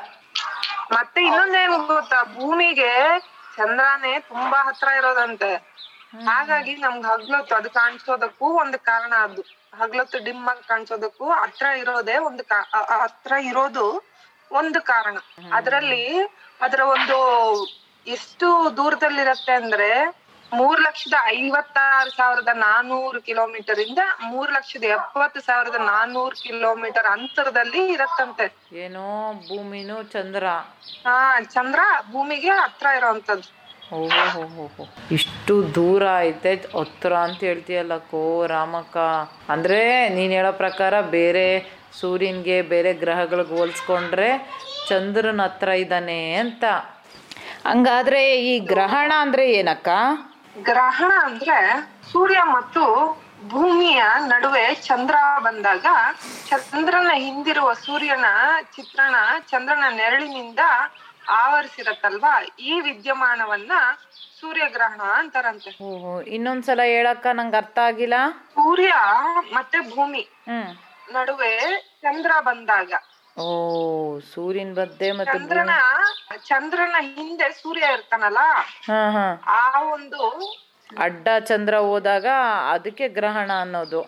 ಮತ್ತೆ 0.92 1.20
ಇನ್ನೊಂದೇನು 1.28 1.78
ಗೊತ್ತಾ 1.90 2.20
ಭೂಮಿಗೆ 2.34 2.92
ಚಂದ್ರನೇ 3.58 4.14
ತುಂಬಾ 4.30 4.60
ಹತ್ರ 4.68 4.88
ಇರೋದಂತೆ. 5.00 5.52
ಹಾಗಾಗಿ 6.26 6.74
ನಮ್ಗೆ 6.78 7.08
ಹಗ್ಲೊತ್ತು 7.08 7.54
ಅದು 7.56 7.70
ಕಾಣಿಸೋದಕ್ಕೂ 7.72 8.48
ಒಂದು 8.64 8.78
ಕಾರಣ 8.90 9.14
ಅದು. 9.28 9.42
ಹಗ್ಲೊತ್ತು 9.74 10.18
ಡಿಮ್ 10.26 10.48
ಆಗಿ 10.50 10.64
ಕಾಣಿಸೋದಕ್ಕೂ 10.68 11.26
ಹತ್ರ 11.42 11.66
ಇರೋದೇ 11.82 12.16
ಒಂದು 12.30 12.44
ಹತ್ರ 13.04 13.34
ಇರೋದು 13.52 13.86
ಒಂದು 14.52 14.80
ಕಾರಣ. 14.92 15.16
ಅದ್ರಲ್ಲಿ 15.54 16.04
ಅದರ 16.62 16.82
ಒಂದು 16.96 17.18
ಎಷ್ಟು 18.08 18.48
ದೂರದಲ್ಲಿರತ್ತೆ 18.78 19.54
ಅಂದ್ರೆ 19.54 19.90
ಮೂರ್ 20.52 20.80
ಲಕ್ಷದ 20.82 21.18
ಐವತ್ತಾರು 21.34 22.10
ಸಾವಿರದ 22.12 22.52
ನಾನೂರು 22.62 23.20
ಕಿಲೋಮೀಟರ್ 23.28 23.80
ಇಂದ 23.80 24.02
ಮೂರ್ 24.24 24.52
ಲಕ್ಷದ 24.52 24.86
ಎಪ್ಪತ್ತು 24.96 25.40
ಸಾವಿರದ 25.42 25.78
ನಾನೂರು 25.86 26.36
ಕಿಲೋಮೀಟರ್ 26.42 27.08
ಅಂತರದಲ್ಲಿ 27.14 27.82
ಇರತ್ತಂತೆ. 27.94 28.48
ಏನೋ 28.84 29.06
ಭೂಮಿನೂ 29.48 29.98
ಚಂದ್ರ. 30.14 30.44
ಹಾ 31.06 31.16
ಚಂದ್ರ 31.54 31.82
ಭೂಮಿಗೆ 32.12 32.52
ಹತ್ರ 32.62 32.88
ಇರುವಂತದ್ದು 33.00 33.50
ಓಹೋ 33.94 34.08
ಹೋ 34.34 34.44
ಹೋ 34.56 34.66
ಹೋ 34.76 34.84
ಇಷ್ಟು 35.16 35.54
ದೂರ 35.76 36.04
ಐತೆ 36.26 36.52
ಹತ್ರ 36.76 37.12
ಅಂತ 37.26 37.40
ಹೇಳ್ತೀಯಲ್ಲ 37.44 37.96
ಕೋ 38.12 38.22
ರಾಮಕ್ಕ. 38.52 38.96
ಅಂದ್ರೆ 39.54 39.80
ನೀನ್ 40.16 40.34
ಹೇಳೋ 40.38 40.52
ಪ್ರಕಾರ 40.62 40.94
ಬೇರೆ 41.16 41.46
ಸೂರ್ಯನ್ಗೆ 42.00 42.62
ಬೇರೆ 42.62 42.94
ಗ್ರಹಗಳಿಗೆ 42.94 43.58
ಹೋಲಿಸ್ಕೊಂಡ್ರೆ 43.58 44.30
ಚಂದ್ರನ 44.88 45.42
ಹತ್ರ 45.42 45.70
ಇದ್ದಾನೆ 45.70 46.34
ಅಂತ. 46.36 46.64
ಹಂಗಾದ್ರೆ 47.66 48.40
ಈ 48.42 48.60
ಗ್ರಹಣ 48.60 49.12
ಅಂದ್ರೆ 49.18 49.52
ಏನಕ್ಕ? 49.52 49.90
ಗ್ರಹಣ 50.64 51.12
ಅಂದ್ರೆ 51.24 51.58
ಸೂರ್ಯ 52.12 52.44
ಮತ್ತು 52.44 52.84
ಭೂಮಿಯ 53.48 54.04
ನಡುವೆ 54.28 54.76
ಚಂದ್ರ 54.76 55.16
ಬಂದಾಗ 55.40 55.86
ಚಂದ್ರನ 56.50 57.12
ಹಿಂದಿರುವ 57.14 57.74
ಸೂರ್ಯನ 57.74 58.26
ಚಿತ್ರಣ 58.76 59.16
ಚಂದ್ರನ 59.50 59.84
ನೆರಳಿನಿಂದ 59.90 60.60
ಆವರಿಸಿರತ್ತಲ್ವಾ? 61.30 62.42
ಈ 62.60 62.80
ವಿದ್ಯಮಾನವನ್ನ 62.80 63.72
ಸೂರ್ಯಗ್ರಹಣ 64.42 65.02
ಅಂತಾರಂತೆ. 65.02 65.72
ಇನ್ನೊಂದ್ಸಲ 66.30 66.82
ಹೇಳಕ್ಕ 66.84 67.28
ನಂಗೆ 67.34 67.58
ಅರ್ಥ 67.58 67.80
ಆಗಿಲ್ಲ? 67.80 68.14
ಸೂರ್ಯ 68.54 68.94
ಮತ್ತೆ 69.54 69.80
ಭೂಮಿ. 69.96 70.22
ಹ್ಮ್. 70.22 70.91
ನಡುವೆ 71.16 71.54
ಚಂದ್ರ 72.04 72.32
ಬಂದಾಗ. 72.42 72.92
ಓ 73.38 73.46
ಸೂರ್ಯನ್ 74.34 74.74
ಬದ್ದೆ 74.76 75.10
ಮತ್ತೆ 75.12 75.32
ಚಂದ್ರನ 75.34 75.74
ಚಂದ್ರನ 76.48 76.96
ಹಿಂದೆ 77.10 77.48
ಸೂರ್ಯ 77.62 77.94
ಇರ್ತಾನಲ್ಲ? 77.94 78.42
ಆ 79.60 79.64
ಒಂದು 79.94 80.22
ಅಡ್ಡ 80.98 81.28
ಚಂದ್ರ 81.50 81.76
ಹೋದಾಗ 81.80 82.28
ಅದಕ್ಕೆ 82.72 83.06
ಗ್ರಹಣ 83.10 83.52
ಅನ್ನೋದು. 83.60 84.02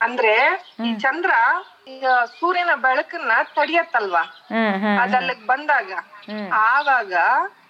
ಅಂದ್ರೆ 0.00 0.34
ಈ 0.84 0.90
ಚಂದ್ರ 0.94 1.30
ಈಗ 1.88 2.06
ಸೂರ್ಯನ 2.38 2.72
ಬೆಳಕನ್ನ 2.76 3.32
ತಡಿಯತ್ತಲ್ವಾ? 3.56 4.22
ಅದಲ್ಲಿಗ್ 5.02 5.44
ಬಂದಾಗ. 5.46 5.90
ಆವಾಗ 6.68 7.14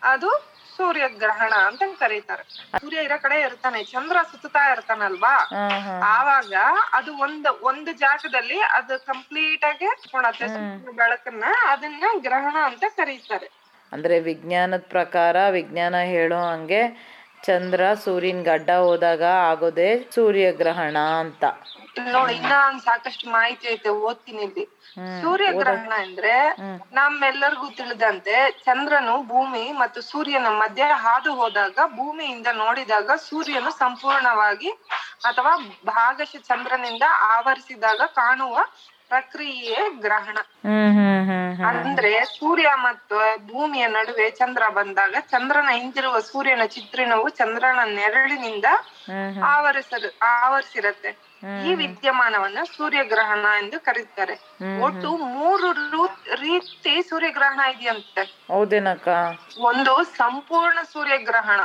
ಅದು 0.02 0.30
ಸೂರ್ಯ 0.78 1.08
ಗ್ರಹಣ 1.08 1.54
ಅಂತ 1.66 1.82
ಕರೀತಾರೆ. 1.98 2.44
ಸೂರ್ಯ 2.80 3.02
ಇರೋ 3.02 3.22
ಕಡೆ 3.22 3.40
ಇರ್ತಾನೆ 3.40 3.84
ಚಂದ್ರ 3.84 4.16
ಸುತ್ತಾ 4.32 4.72
ಇರ್ತಾನಲ್ವಾ? 4.72 5.34
ಆವಾಗ 6.10 6.52
ಅದು 6.92 7.18
ಒಂದ್ 7.18 7.48
ಒಂದು 7.62 7.92
ಜಾಗದಲ್ಲಿ 7.92 8.58
ಅದು 8.60 9.06
ಕಂಪ್ಲೀಟ್ 9.06 9.64
ಆಗಿ 9.64 9.88
ಕೊಣತೆ 10.12 10.48
ಸೂರ್ಯನ 10.48 10.90
ಬೆಳಕನ್ನ 10.94 11.44
ಅದನ್ನ 11.66 12.04
ಗ್ರಹಣ 12.18 12.56
ಅಂತ 12.64 12.84
ಕರೀತಾರೆ. 12.96 13.48
ಅಂದ್ರೆ 13.92 14.20
ವಿಜ್ಞಾನದ 14.20 14.84
ಪ್ರಕಾರ 14.88 15.36
ವಿಜ್ಞಾನ 15.50 15.96
ಹೇಳೋ 16.06 16.40
ಹಂಗೆ 16.52 16.82
ಚಂದ್ರ 17.42 17.80
ಸೂರ್ಯನ್ 18.04 18.42
ಗಡ್ಡ 18.44 18.70
ಹೋದಾಗ 18.82 19.22
ಆಗೋದೇ 19.50 19.90
ಸೂರ್ಯಗ್ರಹಣ 20.14 20.96
ಅಂತ. 21.22 21.44
ನೋಡಿ 22.08 22.34
ಇನ್ನ 22.34 22.54
ಸಾಕಷ್ಟು 22.84 23.26
ಮಾಹಿತಿ 23.30 23.66
ಐತೆ 23.68 23.90
ಓದ್ತೀನಿ 24.08 24.42
ಇಲ್ಲಿ. 24.42 24.64
ಸೂರ್ಯಗ್ರಹಣ 25.22 25.92
ಅಂದ್ರೆ 26.04 26.34
ನಮ್ಮೆಲ್ಲರಿಗೂ 26.92 27.66
ತಿಳಿದಂತೆ 27.70 28.34
ಚಂದ್ರನು 28.64 29.14
ಭೂಮಿ 29.30 29.64
ಮತ್ತು 29.72 30.00
ಸೂರ್ಯನ 30.02 30.48
ಮಧ್ಯೆ 30.62 30.86
ಹಾದು 31.04 31.32
ಹೋದಾಗ 31.34 31.78
ಭೂಮಿಯಿಂದ 31.96 32.48
ನೋಡಿದಾಗ 32.56 33.10
ಸೂರ್ಯನು 33.28 33.70
ಸಂಪೂರ್ಣವಾಗಿ 33.78 34.70
ಅಥವಾ 35.24 35.52
ಭಾಗಶಃ 35.92 36.42
ಚಂದ್ರನಿಂದ 36.50 37.04
ಆವರಿಸಿದಾಗ 37.34 38.02
ಕಾಣುವ 38.14 38.56
ಪ್ರಕ್ರಿಯೆ 39.08 40.00
ಗ್ರಹಣ. 40.00 40.38
ಅಂದ್ರೆ 41.66 42.24
ಸೂರ್ಯ 42.24 42.68
ಮತ್ತು 42.74 43.16
ಭೂಮಿಯ 43.46 43.86
ನಡುವೆ 43.86 44.30
ಚಂದ್ರ 44.30 44.62
ಬಂದಾಗ 44.68 45.14
ಚಂದ್ರನ 45.20 45.68
ಹಿಂದಿರುವ 45.72 46.18
ಸೂರ್ಯನ 46.18 46.64
ಚಿತ್ರಣವು 46.66 47.28
ಚಂದ್ರನ 47.28 47.78
ನೆರಳಿನಿಂದ 47.84 48.64
ಆವರಿಸ 49.44 49.92
ಆವರಿಸಿರತ್ತೆ. 50.22 51.28
ಈ 51.66 51.74
ವಿದ್ಯಮಾನವನ್ನ 51.74 52.58
ಸೂರ್ಯಗ್ರಹಣ 52.76 53.46
ಎಂದು 53.58 53.80
ಕರೀತಾರೆ. 53.80 54.34
ಒಟ್ಟು 54.80 55.16
ಮೂರು 55.16 55.72
ರೀತಿ 56.34 57.02
ಸೂರ್ಯಗ್ರಹಣ 57.02 57.60
ಇದೆಯಂತೆ. 57.60 58.44
ಹೌದೇನಕ್ಕ? 58.48 59.08
ಒಂದು 59.60 60.04
ಸಂಪೂರ್ಣ 60.04 60.78
ಸೂರ್ಯಗ್ರಹಣ. 60.92 61.60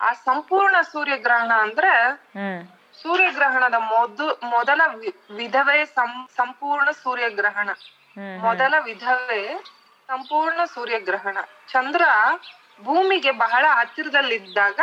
ಆ 0.00 0.12
ಸಂಪೂರ್ಣ 0.12 0.76
ಸೂರ್ಯಗ್ರಹಣ 0.92 1.52
ಅಂದ್ರೆ 1.52 1.92
ಸೂರ್ಯಗ್ರಹಣದ 3.04 3.74
ಮೊದು 3.92 4.26
ಮೊದಲ 4.54 4.80
ವಿಧವೇ 5.38 5.78
ಸಂಪೂರ್ಣ 6.38 6.88
ಸೂರ್ಯಗ್ರಹಣ. 7.02 7.68
ಮೊದಲ 8.44 8.74
ವಿಧವೇ 8.88 9.42
ಸಂಪೂರ್ಣ 10.08 10.60
ಸೂರ್ಯಗ್ರಹಣ. 10.74 11.36
ಚಂದ್ರ 11.72 12.04
ಭೂಮಿಗೆ 12.82 13.30
ಬಹಳ 13.44 13.64
ಹತ್ತಿರದಲ್ಲಿದ್ದಾಗ 13.78 14.80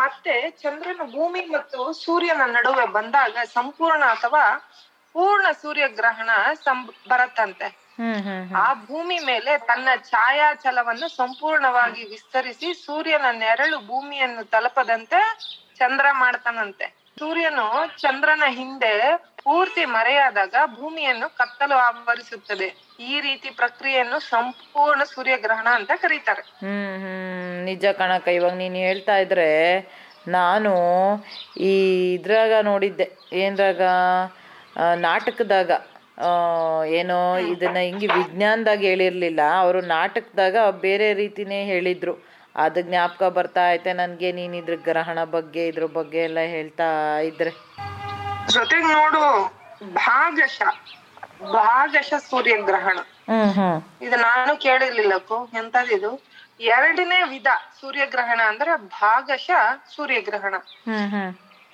ಮತ್ತೆ 0.00 0.34
ಚಂದ್ರನ 0.62 1.02
ಭೂಮಿ 1.16 1.42
ಮತ್ತು 1.46 1.80
ಸೂರ್ಯನ 2.04 2.42
ನಡುವೆ 2.56 2.86
ಬಂದಾಗ 2.96 3.36
ಸಂಪೂರ್ಣ 3.54 4.02
ಅಥವಾ 4.16 4.44
ಪೂರ್ಣ 5.14 5.46
ಸೂರ್ಯಗ್ರಹಣ 5.62 6.30
ಸಂ 6.64 6.78
ಬರತ್ತಂತೆ. 7.10 7.68
ಆ 8.62 8.66
ಭೂಮಿ 8.86 9.18
ಮೇಲೆ 9.30 9.52
ತನ್ನ 9.70 9.88
ಛಾಯಾಚಲವನ್ನು 10.10 11.08
ಸಂಪೂರ್ಣವಾಗಿ 11.16 12.02
ವಿಸ್ತರಿಸಿ 12.04 12.68
ಸೂರ್ಯನ 12.86 13.26
ನೆರಳು 13.44 13.78
ಭೂಮಿಯನ್ನು 13.90 14.44
ತಲುಪದಂತೆ 14.44 15.20
ಚಂದ್ರ 15.78 16.06
ಮಾಡ್ತಾನಂತೆ. 16.22 16.86
ಸೂರ್ಯನು 17.16 17.66
ಚಂದ್ರನ 17.98 18.42
ಹಿಂದೆ 18.50 18.92
ಪೂರ್ತಿ 19.44 19.84
ಮರೆಯಾದಾಗ 19.84 20.54
ಭೂಮಿಯನ್ನು 20.74 21.36
ಕತ್ತಲು 21.36 21.74
ಆವರಿಸುತ್ತದೆ. 21.74 22.68
ಈ 23.00 23.20
ರೀತಿ 23.20 23.50
ಪ್ರಕ್ರಿಯೆಯನ್ನು 23.50 24.18
ಸಂಪೂರ್ಣ 24.28 25.02
ಸೂರ್ಯಗ್ರಹಣ 25.04 25.68
ಅಂತ 25.74 25.90
ಕರೀತಾರೆ. 25.96 26.42
ಹ್ಮ್ 26.60 26.96
ಹ್ಮ್. 27.02 27.64
ನಿಜ 27.64 27.86
ಕಣಕ 27.92 28.28
ಇವಾಗ 28.28 28.54
ನೀನು 28.54 28.76
ಹೇಳ್ತಾ 28.76 29.16
ಇದ್ರೆ 29.16 29.48
ನಾನು 30.28 30.72
ಈ 31.60 31.72
ಇದ್ರಾಗ 32.14 32.52
ನೋಡಿದ್ದೆ. 32.62 33.06
ಏನ್ರಾಗ 33.32 33.82
ನಾಟಕದಾಗ 34.96 35.70
ಏನೋ 36.92 37.18
ಇದನ್ನ 37.38 37.76
ಹಿಂಗೆ 37.78 38.06
ವಿಜ್ಞಾನದಾಗ 38.06 38.80
ಹೇಳಿರ್ಲಿಲ್ಲ. 38.80 39.40
ಅವರು 39.58 39.80
ನಾಟಕದಾಗ 39.86 40.56
ಬೇರೆ 40.80 41.14
ರೀತಿನೇ 41.14 41.64
ಹೇಳಿದ್ರು. 41.64 42.14
ಅದು 42.56 42.80
ಜ್ಞಾಪಕ 42.82 43.22
ಬರ್ತಾ 43.22 43.72
ಐತೆ 43.72 43.92
ನನಗೆ 43.92 44.32
ನೀನು 44.32 44.56
ಇದ್ರ 44.56 44.74
ಗ್ರಹಣ 44.74 45.24
ಬಗ್ಗೆ 45.24 45.66
ಇದ್ರ 45.66 45.84
ಬಗ್ಗೆ 45.84 46.18
ಎಲ್ಲ 46.18 46.38
ಹೇಳ್ತಾ 46.38 47.18
ಇದ್ರೆ. 47.18 47.50
ಜೊತೆಗೆ 48.48 48.86
ನೋಡು 48.94 49.22
ಭಾಗಶ 49.94 50.62
ಭಾಗಶ 51.52 52.14
ಸೂರ್ಯ 52.30 52.56
ಗ್ರಹಣ. 52.56 52.98
ಇದು 54.02 54.16
ನಾನು 54.16 54.56
ಕೇಳಿರ್ಲಿಲ್ಲ 54.56 55.12
ಎಂತದಿದು 55.58 56.10
ಎರಡನೇ 56.60 57.22
ವಿಧ 57.22 57.46
ಸೂರ್ಯಗ್ರಹಣ 57.80 58.40
ಅಂದ್ರೆ 58.46 58.76
ಭಾಗಶ 58.76 59.50
ಸೂರ್ಯಗ್ರಹಣ 59.96 60.54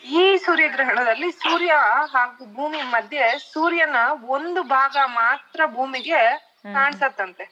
ಈ 0.04 0.36
ಸೂರ್ಯಗ್ರಹಣದಲ್ಲಿ 0.36 1.30
ಸೂರ್ಯ 1.32 1.72
ಹಾಗೂ 2.12 2.54
ಭೂಮಿ 2.54 2.82
ಮಧ್ಯೆ 2.82 3.38
ಸೂರ್ಯನ 3.52 3.96
ಒಂದು 4.28 4.62
ಭಾಗ 4.62 4.96
ಮಾತ್ರ 5.06 5.60
ಭೂಮಿಗೆ 5.66 6.20
ಕಾಣಿಸತ್ತಂತೆ. 6.74 7.44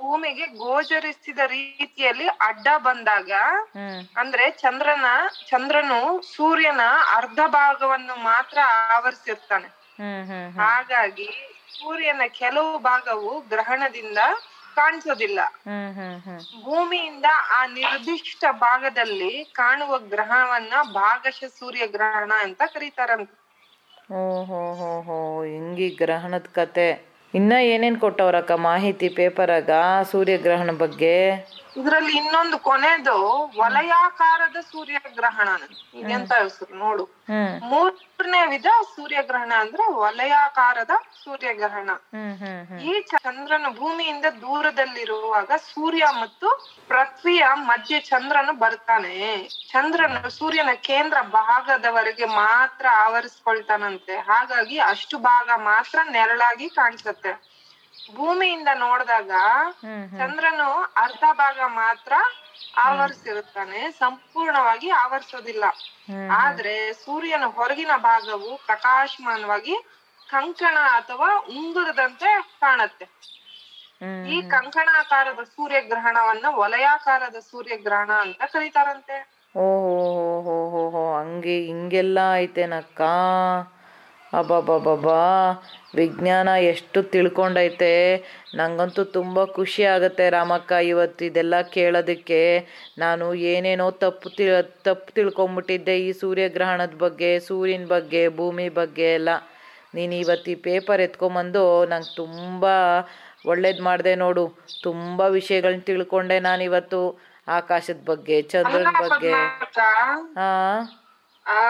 ಭೂಮಿಗೆ 0.00 0.46
ಗೋಚರಿಸಿದ 0.46 1.38
ರೀತಿಯಲ್ಲಿ 1.38 2.26
ಅಡ್ಡ 2.26 2.68
ಬಂದಾಗ 2.76 3.32
ಅಂದ್ರೆ 4.16 4.50
ಚಂದ್ರನ 4.50 5.04
ಚಂದ್ರನು 5.46 6.22
ಸೂರ್ಯನ 6.22 6.80
ಅರ್ಧ 7.14 7.40
ಭಾಗವನ್ನು 7.46 8.16
ಮಾತ್ರ 8.16 8.58
ಆವರಿಸಿರ್ತಾನೆ. 8.66 9.68
ಹಾಗಾಗಿ 10.56 11.28
ಸೂರ್ಯನ 11.78 12.20
ಕೆಲವು 12.28 12.78
ಭಾಗವು 12.78 13.40
ಗ್ರಹಣದಿಂದ 13.40 14.18
ಕಾಣಿಸೋದಿಲ್ಲ. 14.74 15.40
ಭೂಮಿಯಿಂದ 16.64 17.24
ಆ 17.50 17.66
ನಿರ್ದಿಷ್ಟ 17.66 18.44
ಭಾಗದಲ್ಲಿ 18.50 19.44
ಕಾಣುವ 19.44 19.98
ಗ್ರಹಣವನ್ನ 19.98 20.72
ಭಾಗಶಃ 20.92 21.48
ಸೂರ್ಯ 21.58 21.86
ಗ್ರಹಣ 21.86 22.32
ಅಂತ 22.40 22.62
ಕರೀತಾರಂತೆ. 22.66 23.36
ಓಹೋ 24.14 25.42
ಹಿಂಗಿ 25.42 25.88
ಗ್ರಹಣದ 25.88 26.46
ಕತೆ. 26.54 27.09
ಇನ್ನ 27.34 27.52
ಏನೇನ್ 27.52 28.00
ಕೊಟ್ಟವ್ರಕ್ಕ 28.00 28.52
ಮಾಹಿತಿ 28.52 29.08
ಪೇಪರಾಗ 29.08 29.70
ಸೂರ್ಯಗ್ರಹಣ 30.10 30.70
ಬಗ್ಗೆ? 30.78 31.14
ಇದ್ರಲ್ಲಿ 31.76 32.16
ಇನ್ನೊಂದು 32.16 32.58
ಕೊನೆದು 32.58 33.16
ವಲಯಾಕಾರದ 33.58 34.56
ಸೂರ್ಯಗ್ರಹಣ 34.60 35.48
ಇದೆಂತ 35.94 36.32
ಹೆಸರು? 36.32 36.78
ನೋಡು. 36.78 37.04
ಮೂರನೇ 37.62 38.46
ವಿಧ 38.46 38.66
ಸೂರ್ಯಗ್ರಹಣ 38.96 39.52
ಅಂದ್ರೆ 39.58 39.92
ವಲಯಾಕಾರದ 39.92 40.90
ಸೂರ್ಯಗ್ರಹಣ. 41.24 41.90
ಈ 42.80 43.00
ಚಂದ್ರನ 43.00 43.66
ಭೂಮಿಯಿಂದ 43.78 44.24
ದೂರದಲ್ಲಿರುವಾಗ 44.40 45.50
ಸೂರ್ಯ 45.56 46.06
ಮತ್ತು 46.20 46.48
ಪೃಥ್ವಿಯ 46.88 47.44
ಮಧ್ಯೆ 47.54 48.00
ಚಂದ್ರನು 48.00 48.52
ಬರ್ತಾನೆ. 48.58 49.14
ಚಂದ್ರನು 49.70 50.30
ಸೂರ್ಯನ 50.30 50.68
ಕೇಂದ್ರ 50.80 51.18
ಭಾಗದವರೆಗೆ 51.22 52.24
ಮಾತ್ರ 52.24 52.86
ಆವರಿಸ್ಕೊಳ್ತಾನಂತೆ. 52.96 54.16
ಹಾಗಾಗಿ 54.16 54.78
ಅಷ್ಟು 54.78 55.18
ಭಾಗ 55.18 55.50
ಮಾತ್ರ 55.56 55.98
ನೆರಳಾಗಿ 56.10 56.68
ಕಾಣಿಸುತ್ತೆ. 56.68 57.19
ಭೂಮಿಯಿಂದ 58.10 58.68
ನೋಡಿದಾಗ 58.76 59.32
ಚಂದ್ರನು 60.18 60.68
ಅರ್ಧ 60.96 61.24
ಭಾಗ 61.32 61.60
ಮಾತ್ರ 61.72 62.12
ಆವರಿಸಿರುತ್ತಾನೆ 62.78 63.90
ಸಂಪೂರ್ಣವಾಗಿ 63.92 64.90
ಆವರಿಸೋದಿಲ್ಲ. 65.02 65.64
ಆದ್ರೆ 66.38 66.74
ಸೂರ್ಯನ 66.94 67.44
ಹೊರಗಿನ 67.56 67.92
ಭಾಗವು 68.02 68.56
ಪ್ರಕಾಶಮಾನವಾಗಿ 68.66 69.76
ಕಂಕಣ 70.28 70.78
ಅಥವಾ 70.90 71.28
ಉಂಗುರದಂತೆ 71.50 72.30
ಕಾಣುತ್ತೆ. 72.60 73.06
ಈ 74.28 74.36
ಕಂಕಣಾಕಾರದ 74.50 75.42
ಸೂರ್ಯಗ್ರಹಣವನ್ನ 75.54 76.46
ವಲಯಾಕಾರದ 76.54 77.38
ಸೂರ್ಯಗ್ರಹಣ 77.50 78.10
ಅಂತ 78.20 78.42
ಕರೀತಾರಂತೆ. 78.52 79.18
ಓಹೋ 79.54 79.94
ಹೋ 80.16 80.26
ಹೋ 80.46 80.56
ಹೋ 80.72 80.82
ಹೋ 80.94 81.02
ಹಂಗೆ 81.16 81.56
ಹಿಂಗೆಲ್ಲ 81.66 82.18
ಐತೇನಕ್ಕ? 82.36 83.00
ಅಬ್ಬಬ್ಬಬ್ಬಾ 84.32 85.20
ವಿಜ್ಞಾನ 85.94 86.48
ಎಷ್ಟು 86.72 86.98
ತಿಳ್ಕೊಂಡೈತೆ. 87.12 87.92
ನಂಗಂತೂ 88.54 89.02
ತುಂಬ 89.16 89.44
ಖುಷಿ 89.56 89.82
ಆಗುತ್ತೆ 89.84 90.30
ರಾಮಕ್ಕ 90.30 90.72
ಇವತ್ತು 90.90 91.24
ಇದೆಲ್ಲ 91.24 91.60
ಕೇಳೋದಕ್ಕೆ. 91.76 92.40
ನಾನು 92.98 93.26
ಏನೇನೋ 93.52 93.86
ತಪ್ಪು 94.04 94.30
ತಿ 94.30 94.46
ತಪ್ಪು 94.82 95.10
ತಿಳ್ಕೊಂಬಿಟ್ಟಿದ್ದೆ 95.12 95.96
ಈ 96.00 96.10
ಸೂರ್ಯಗ್ರಹಣದ 96.22 96.96
ಬಗ್ಗೆ 96.98 97.30
ಸೂರ್ಯನ 97.48 97.86
ಬಗ್ಗೆ 97.86 98.22
ಭೂಮಿ 98.38 98.68
ಬಗ್ಗೆ 98.80 99.08
ಎಲ್ಲ. 99.14 99.30
ನೀನು 99.94 100.14
ಇವತ್ತು 100.14 100.50
ಈ 100.50 100.56
ಪೇಪರ್ 100.66 101.00
ಎತ್ಕೊಂಬಂದು 101.00 101.62
ನಂಗೆ 101.84 102.12
ತುಂಬ 102.16 102.64
ಒಳ್ಳೇದು 103.46 103.82
ಮಾಡಿದೆ 103.82 104.14
ನೋಡು. 104.16 104.44
ತುಂಬ 104.82 105.20
ವಿಷಯಗಳನ್ನ 105.38 105.84
ತಿಳ್ಕೊಂಡೆ 105.90 106.36
ನಾನು 106.40 106.62
ಇವತ್ತು 106.64 107.00
ಆಕಾಶದ 107.48 108.00
ಬಗ್ಗೆ 108.04 108.36
ಚಂದ್ರನ 108.52 108.90
ಬಗ್ಗೆ. 109.04 109.32
ಹಾ 111.46 111.62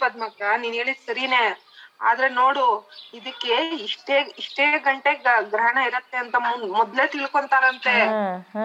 ಪದ್ಮಕ್ಕ 0.00 0.42
ನೀನ್ 0.56 0.74
ಹೇಳಿದ್ 0.74 1.02
ಸರಿನೇ. 1.06 1.44
ಆದ್ರೆ 2.02 2.28
ನೋಡು 2.32 2.64
ಇದಕ್ಕೆ 3.14 3.54
ಇಷ್ಟೇ 3.86 4.16
ಇಷ್ಟೇ 4.38 4.66
ಗಂಟೆ 4.78 5.12
ಗ್ರಹಣ 5.52 5.78
ಇರತ್ತೆ 5.88 6.16
ಅಂತ 6.16 6.36
ಮೊದ್ಲೇ 6.76 7.06
ತಿಳ್ಕೊಂತಾರಂತೆ. 7.06 7.94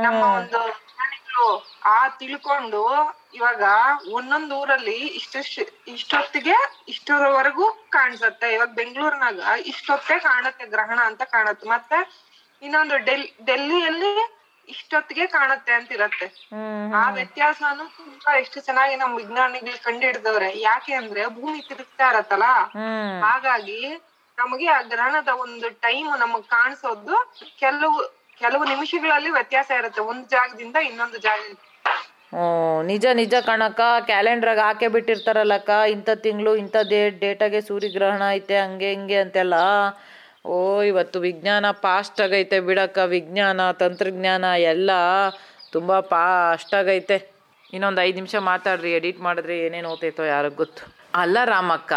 ನಮ್ಮ 0.05 0.21
ಒಂದು 0.39 0.59
ವಿಜ್ಞಾನಿಗಳು 0.69 1.47
ಆ 1.87 1.97
ತಿಳ್ಕೊಂಡು 2.19 2.81
ಇವಾಗ 3.33 3.63
ಒಂದೊಂದ್ 4.11 4.53
ಊರಲ್ಲಿ 4.53 4.99
ಇಷ್ಟಿಷ್ಟು 5.19 5.63
ಇಷ್ಟೊತ್ತಿಗೆ 5.93 6.55
ಇಷ್ಟರವರೆಗೂ 6.87 7.65
ಕಾಣಿಸತ್ತೆ. 7.89 8.47
ಇವಾಗ 8.53 8.71
ಬೆಂಗಳೂರಿನಾಗ 8.73 9.39
ಇಷ್ಟೊತ್ತೇ 9.65 10.17
ಕಾಣತ್ತೆ 10.19 10.65
ಗ್ರಹಣ 10.67 10.99
ಅಂತ 11.03 11.23
ಕಾಣತ್ತೆ. 11.35 11.67
ಮತ್ತೆ 11.69 11.99
ಇನ್ನೊಂದು 12.61 12.95
ಡೆಲ್ 13.07 13.27
ಡೆಲ್ಲಿಯಲ್ಲಿ 13.45 14.11
ಇಷ್ಟೊತ್ತಿಗೆ 14.67 15.25
ಕಾಣುತ್ತೆ 15.27 15.73
ಅಂತ 15.73 15.89
ಇರತ್ತೆ 15.91 16.27
ಆ 16.93 17.03
ವ್ಯತ್ಯಾಸನು 17.09 17.85
ತುಂಬಾ 17.97 18.31
ಎಷ್ಟು 18.41 18.59
ಚೆನ್ನಾಗಿ 18.61 18.95
ನಮ್ 18.95 19.15
ವಿಜ್ಞಾನಿಗಳು 19.17 19.77
ಕಂಡು 19.83 20.05
ಹಿಡಿದವ್ರೆ 20.05 20.49
ಯಾಕೆ 20.59 20.93
ಅಂದ್ರೆ 20.93 21.23
ಭೂಮಿ 21.37 21.59
ತಿರುಗ್ತಾ 21.69 22.07
ಇರತ್ತಲ್ಲ 22.09 22.49
ಹಾಗಾಗಿ 23.25 23.79
ನಮಗೆ 24.37 24.67
ಆ 24.67 24.81
ಗ್ರಹಣದ 24.91 25.31
ಒಂದು 25.43 25.69
ಟೈಮ್ 25.85 26.09
ನಮಗ್ 26.19 26.45
ಕಾಣಿಸೋದು 26.49 27.15
ಕೆಲವು 27.59 27.99
ಕೆಲವು 28.41 28.63
ನಿಮಿಷಗಳಲ್ಲಿ 28.65 29.29
ವ್ಯತ್ಯಾಸ 29.31 29.69
ಇರುತ್ತೆ. 29.79 30.01
ಒಂದ್ 30.11 30.25
ಜಾಗದಿಂದ 30.29 30.77
ಇನ್ನೊಂದು 30.89 31.19
ಜಾಗ 31.19 31.39
ಹ್ಮ್ 32.33 32.79
ನಿಜ 32.87 33.05
ನಿಜ 33.19 33.35
ಕಣಕ್ಕ. 33.45 33.81
ಕ್ಯಾಲೆಂಡ್ರಾಗ 34.07 34.59
ಹಾಕೇ 34.59 34.87
ಬಿಟ್ಟಿರ್ತಾರಲ್ಲಕ್ಕ. 34.95 35.69
ಇಂಥ 35.93 36.09
ತಿಂಗಳು 36.25 36.51
ಇಂಥ 36.55 36.77
ಡೇ 36.89 36.99
ಡೇಟಾಗೆ 37.21 37.61
ಸೂರ್ಯಗ್ರಹಣ 37.61 38.23
ಐತೆ 38.37 38.55
ಹಂಗೆ 38.59 38.89
ಹಿಂಗೆ 38.93 39.17
ಅಂತೆಲ್ಲ. 39.23 39.55
ಓ, 40.55 40.57
ಇವತ್ತು 40.89 41.17
ವಿಜ್ಞಾನ 41.27 41.65
ಪಾಸ್ಟ್ 41.85 42.19
ಆಗೈತೆ 42.25 42.57
ಬಿಡಕ್ಕ. 42.67 42.97
ವಿಜ್ಞಾನ, 43.15 43.59
ತಂತ್ರಜ್ಞಾನ 43.81 44.45
ಎಲ್ಲ 44.73 44.91
ತುಂಬ 45.75 45.99
ಪಾಸ್ಟ್ 46.13 46.73
ಆಗೈತೆ. 46.79 47.17
ಇನ್ನೊಂದು 47.75 47.99
ಐದು 48.07 48.17
ನಿಮಿಷ 48.19 48.35
ಮಾತಾಡ್ರಿ 48.51 48.91
ಎಡಿಟ್ 48.97 49.19
ಮಾಡಿದ್ರೆ 49.27 49.55
ಏನೇನು 49.65 49.89
ಓದ್ತೈತೋ 49.93 50.25
ಯಾರಿಗೆ 50.33 50.57
ಗೊತ್ತು. 50.63 50.83
ಅಲ್ಲ 51.21 51.37
ರಾಮಕ್ಕ, 51.53 51.93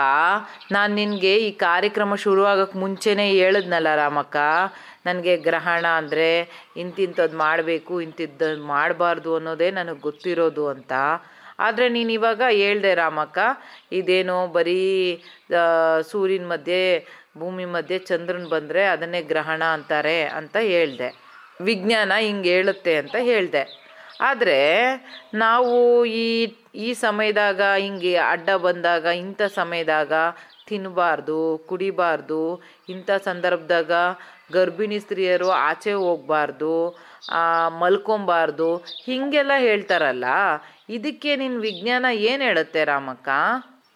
ನಾನು 0.76 0.92
ನಿನಗೆ 1.00 1.32
ಈ 1.46 1.50
ಕಾರ್ಯಕ್ರಮ 1.66 2.14
ಶುರುವಾಗಕ್ಕೆ 2.24 2.76
ಮುಂಚೆನೇ 2.82 3.26
ಹೇಳಿದ್ನಲ್ಲ 3.40 3.90
ರಾಮಕ್ಕ, 4.02 4.36
ನನಗೆ 5.08 5.34
ಗ್ರಹಣ 5.48 5.84
ಅಂದರೆ 6.00 6.30
ಇಂತಿಂಥದ್ದು 6.82 7.36
ಮಾಡಬೇಕು 7.46 7.94
ಇಂತಿದ್ದದ್ದು 8.06 8.64
ಮಾಡಬಾರ್ದು 8.74 9.30
ಅನ್ನೋದೇ 9.38 9.68
ನನಗೆ 9.78 10.02
ಗೊತ್ತಿರೋದು 10.08 10.64
ಅಂತ. 10.74 10.92
ಆದರೆ 11.66 11.86
ನೀನು 11.94 12.10
ಇವಾಗ 12.18 12.42
ಹೇಳ್ದೆ 12.62 12.92
ರಾಮಕ್ಕ, 13.04 13.38
ಇದೇನೋ 14.00 14.36
ಬರೀ 14.56 14.82
ಸೂರ್ಯನ 16.10 16.46
ಮಧ್ಯೆ 16.52 16.84
ಭೂಮಿ 17.38 17.64
ಮಧ್ಯೆ 17.64 17.98
ಚಂದ್ರನ್ 17.98 18.48
ಬಂದರೆ 18.48 18.84
ಅದನ್ನೇ 18.86 19.22
ಗ್ರಹಣ 19.22 19.64
ಅಂತಾರೆ 19.64 20.22
ಅಂತ 20.24 20.56
ಹೇಳಿದೆ. 20.56 21.08
ವಿಜ್ಞಾನ 21.60 22.12
ಹಿಂಗೆ 22.18 22.52
ಹೇಳುತ್ತೆ 22.54 22.96
ಅಂತ 22.96 23.16
ಹೇಳಿದೆ. 23.20 23.62
ಆದರೆ 24.20 24.58
ನಾವು 25.34 26.04
ಈ 26.04 26.56
ಈ 26.74 26.92
ಸಮಯದಾಗ 26.94 27.60
ಹಿಂಗೆ 27.78 28.16
ಅಡ್ಡ 28.16 28.50
ಬಂದಾಗ, 28.50 29.04
ಇಂಥ 29.04 29.42
ಸಮಯದಾಗ 29.42 30.12
ತಿನ್ನಬಾರ್ದು 30.66 31.58
ಕುಡಿಬಾರ್ದು, 31.68 32.62
ಇಂಥ 32.88 33.10
ಸಂದರ್ಭದಾಗ 33.24 33.92
ಗರ್ಭಿಣಿ 34.52 34.98
ಸ್ತ್ರೀಯರು 35.00 35.48
ಆಚೆ 35.50 35.92
ಹೋಗಬಾರ್ದು 35.92 36.74
ಮಲ್ಕೊಬಾರ್ದು, 37.78 38.76
ಹೀಗೆಲ್ಲ 38.76 39.52
ಹೇಳ್ತಾರಲ್ಲ. 39.58 40.24
ಇದಕ್ಕೆ 40.88 41.36
ನಿನ್ನ 41.36 41.60
ವಿಜ್ಞಾನ 41.60 42.06
ಏನು 42.12 42.42
ಹೇಳುತ್ತೆ 42.42 42.84
ರಾಮಕ್ಕ? 42.84 43.28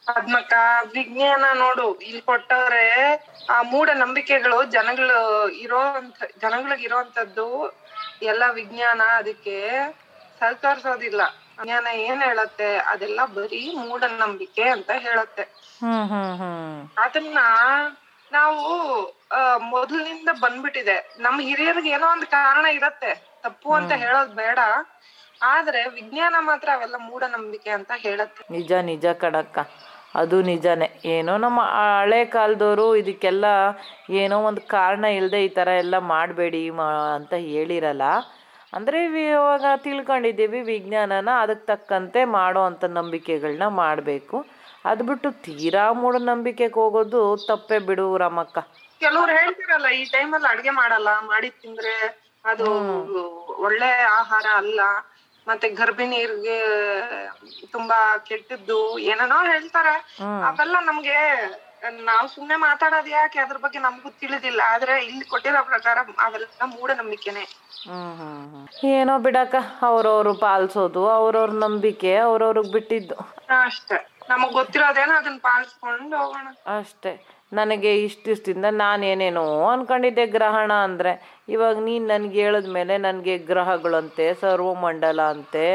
ಪದ್ಮಕ್ಕ 0.07 0.53
ವಿಜ್ಞಾನ 0.93 1.45
ನೋಡು. 1.59 1.95
ಇಲ್ಲಿ 1.95 2.23
ಕೊಟ್ಟವ್ರೆ 2.23 2.91
ಆ 3.51 3.63
ಮೂಢ 3.63 3.91
ನಂಬಿಕೆಗಳು 3.91 4.65
ಜನಗಳು 4.65 5.49
ಇರೋಂತ 5.49 6.23
ಜನಗಳಿಗೆ 6.41 6.83
ಇರೋಂತದ್ದು 6.83 7.79
ಎಲ್ಲ 8.23 8.43
ವಿಜ್ಞಾನ. 8.53 9.01
ಅದಕ್ಕೆ 9.03 9.71
ಸಹಕರಿಸೋದಿಲ್ಲ. 10.41 11.21
ವಿಜ್ಞಾನ 11.59 11.87
ಏನ್ 11.87 12.23
ಹೇಳತ್ತೆ? 12.23 12.77
ಅದೆಲ್ಲ 12.77 13.25
ಬರೀ 13.25 13.75
ಮೂಢನಂಬಿಕೆ 13.75 14.63
ಅಂತ 14.63 14.91
ಹೇಳತ್ತೆ. 14.99 15.43
ಅದನ್ನ 16.99 17.39
ನಾವು 18.33 18.65
ಆ, 19.33 19.57
ಮೊದಲಿನಿಂದ 19.59 20.29
ಬಂದ್ಬಿಟ್ಟಿದೆ. 20.41 21.17
ನಮ್ಮ 21.19 21.41
ಹಿರಿಯರಿಗೆ 21.41 21.91
ಏನೋ 21.91 22.13
ಒಂದು 22.13 22.27
ಕಾರಣ 22.27 22.67
ಇರತ್ತೆ. 22.67 23.27
ತಪ್ಪು 23.43 23.75
ಅಂತ 23.75 23.93
ಹೇಳೋದ್ 23.93 24.35
ಬೇಡ. 24.35 24.59
ಆದ್ರೆ 25.43 25.89
ವಿಜ್ಞಾನ 25.89 26.35
ಮಾತ್ರ 26.39 26.69
ಅವೆಲ್ಲ 26.73 26.97
ಮೂಢನಂಬಿಕೆ 26.97 27.71
ಅಂತ 27.71 27.93
ಹೇಳತ್ತೆ. 27.97 28.45
ನಿಜ 28.51 28.73
ನಿಜ 28.73 29.07
ಕಣಕ್ಕ 29.07 29.59
ಅದು 30.15 30.37
ನಿಜನೇ. 30.49 30.89
ಏನೋ 31.15 31.33
ನಮ್ಮ 31.45 31.61
ಹಳೆ 31.77 32.21
ಕಾಲದವರು 32.35 32.87
ಇದಕ್ಕೆಲ್ಲ 33.01 33.47
ಏನೋ 34.23 34.37
ಒಂದು 34.49 34.63
ಕಾರಣ 34.77 35.05
ಇಲ್ಲದೆ 35.19 35.41
ಈ 35.47 35.51
ಥರ 35.59 35.69
ಎಲ್ಲ 35.85 35.99
ಮಾಡಬೇಡಿ 36.13 36.63
ಮಾ 36.79 36.87
ಅಂತ 37.19 37.35
ಹೇಳಿರಲ್ಲ. 37.53 38.07
ಅಂದರೆ 38.77 38.99
ಇವಾಗ 39.23 39.65
ತಿಳ್ಕೊಂಡಿದ್ದೀವಿ 39.87 40.61
ವಿಜ್ಞಾನನ 40.73 41.31
ಅದಕ್ಕೆ 41.43 41.67
ತಕ್ಕಂತೆ 41.73 42.21
ಮಾಡೋ 42.39 42.63
ಅಂಥ 42.71 42.85
ನಂಬಿಕೆಗಳನ್ನ 42.99 43.67
ಮಾಡಬೇಕು. 43.83 44.39
ಅದು 44.91 45.03
ಬಿಟ್ಟು 45.11 45.29
ತೀರಾ 45.45 45.85
ಮೂಢನಂಬಿಕೆಗೆ 46.01 46.79
ಹೋಗೋದು 46.81 47.21
ತಪ್ಪೇ 47.51 47.79
ಬಿಡು 47.89 48.07
ರಾಮಕ್ಕ. 48.25 48.59
ಕೆಲವ್ರು 49.01 49.33
ಹೇಳ್ತಿರಲ್ಲ 49.39 49.89
ಈ 50.01 50.03
ಟೈಮಲ್ಲಿ 50.15 50.49
ಅಡ್ಗೆ 50.55 50.73
ಮಾಡಲ್ಲ 50.81 51.09
ಮಾಡಿ 51.31 51.49
ತಿಂದ್ರೆ 51.63 51.95
ಅದು 52.45 52.67
ಒಳ್ಳೆ 53.67 53.91
ಆಹಾರ 54.19 54.47
ಅಲ್ಲ. 54.63 54.81
ಮತ್ತೆ 55.49 55.69
ಗರ್ಭಿಣಿಯರಿಗೆ 55.69 56.59
ತುಂಬಾ 57.67 58.19
ಕೆಟ್ಟದ್ದು 58.19 58.99
ಏನೇನೋ 58.99 59.45
ಹೇಳ್ತಾರೆ. 59.45 60.17
ಅವೆಲ್ಲ 60.47 60.77
ನಮ್ಗೆ 60.81 61.17
ನಾವ್ 61.91 62.29
ಸುಮ್ನೆ 62.29 62.57
ಮಾತಾಡೋದ್ 62.57 63.09
ಯಾಕೆ? 63.09 63.39
ಅದ್ರ 63.39 63.57
ಬಗ್ಗೆ 63.57 63.79
ನಮಗೂ 63.79 64.11
ತಿಳಿದಿಲ್ಲ. 64.11 64.61
ಆದ್ರೆ 64.69 65.05
ಇಲ್ಲಿ 65.05 65.25
ಕೊಟ್ಟಿರೋ 65.25 65.65
ಪ್ರಕಾರ 65.65 65.99
ಅವೆಲ್ಲ 66.21 66.47
ಮೂಢನಂಬಿಕೆನೆ. 66.65 67.45
ಏನೋ 68.85 69.19
ಬಿಡಕ್ಕ 69.19 69.55
ಅವ್ರವ್ರು 69.83 70.35
ಪಾಲ್ಸೋದು 70.35 71.09
ಅವ್ರವ್ರ 71.09 71.51
ನಂಬಿಕೆ 71.51 72.17
ಅವ್ರವ್ರಿಗೆ 72.17 72.73
ಬಿಟ್ಟಿದ್ದು. 72.73 73.15
ಅಷ್ಟೇ. 73.65 74.14
ನಮಗ್ 74.29 74.53
ಗೊತ್ತಿರೋದೇನೋ 74.53 75.17
ಅದನ್ನ 75.17 75.37
ಪಾಲಿಸ್ಕೊಂಡು 75.43 76.17
ಹೋಗೋಣ? 76.17 76.79
ಅಷ್ಟೇ. 76.79 77.27
ನನಗೆ 77.53 78.05
ಇಷ್ಟಿಷ್ಟಿಂದ 78.05 78.65
ನಾನೇನೇನೋ 78.71 79.67
ಅನ್ಕೊಂಡಿದ್ದೆ 79.69 80.27
ಗ್ರಹಣ 80.27 80.73
ಅಂದರೆ. 80.73 81.43
ಇವಾಗ 81.49 81.79
ನೀನು 81.79 82.07
ನನಗೆ 82.07 82.43
ಹೇಳಿದ್ಮೇಲೆ 82.43 82.99
ನನಗೆ 82.99 83.39
ಗ್ರಹಗಳಂತೆ, 83.39 84.35
ಸರ್ವಮಂಡಲ 84.35 85.23
ಅಂತೆ, 85.23 85.67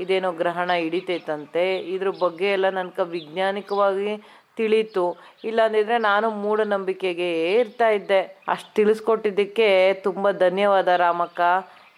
ಇದೇನೋ 0.00 0.32
ಗ್ರಹಣ 0.32 0.72
ಹಿಡಿತೈತಂತೆ, 0.72 1.78
ಇದ್ರ 1.78 2.08
ಬಗ್ಗೆ 2.10 2.52
ಎಲ್ಲ 2.52 2.68
ನನಗೆ 2.68 3.10
ವಿಜ್ಞಾನಿಕವಾಗಿ 3.10 4.22
ತಿಳಿತು. 4.56 5.16
ಇಲ್ಲಾಂದಿದ್ರೆ 5.44 5.98
ನಾನು 5.98 6.30
ಮೂಢನಂಬಿಕೆಗೆ 6.30 7.52
ಇರ್ತಾ 7.54 7.88
ಇದ್ದೆ. 7.88 8.42
ಅಷ್ಟು 8.48 8.74
ತಿಳಿಸ್ಕೊಟ್ಟಿದ್ದಕ್ಕೆ 8.74 9.94
ತುಂಬ 9.94 10.30
ಧನ್ಯವಾದ 10.30 10.88
ರಾಮಕ್ಕ. 10.88 11.40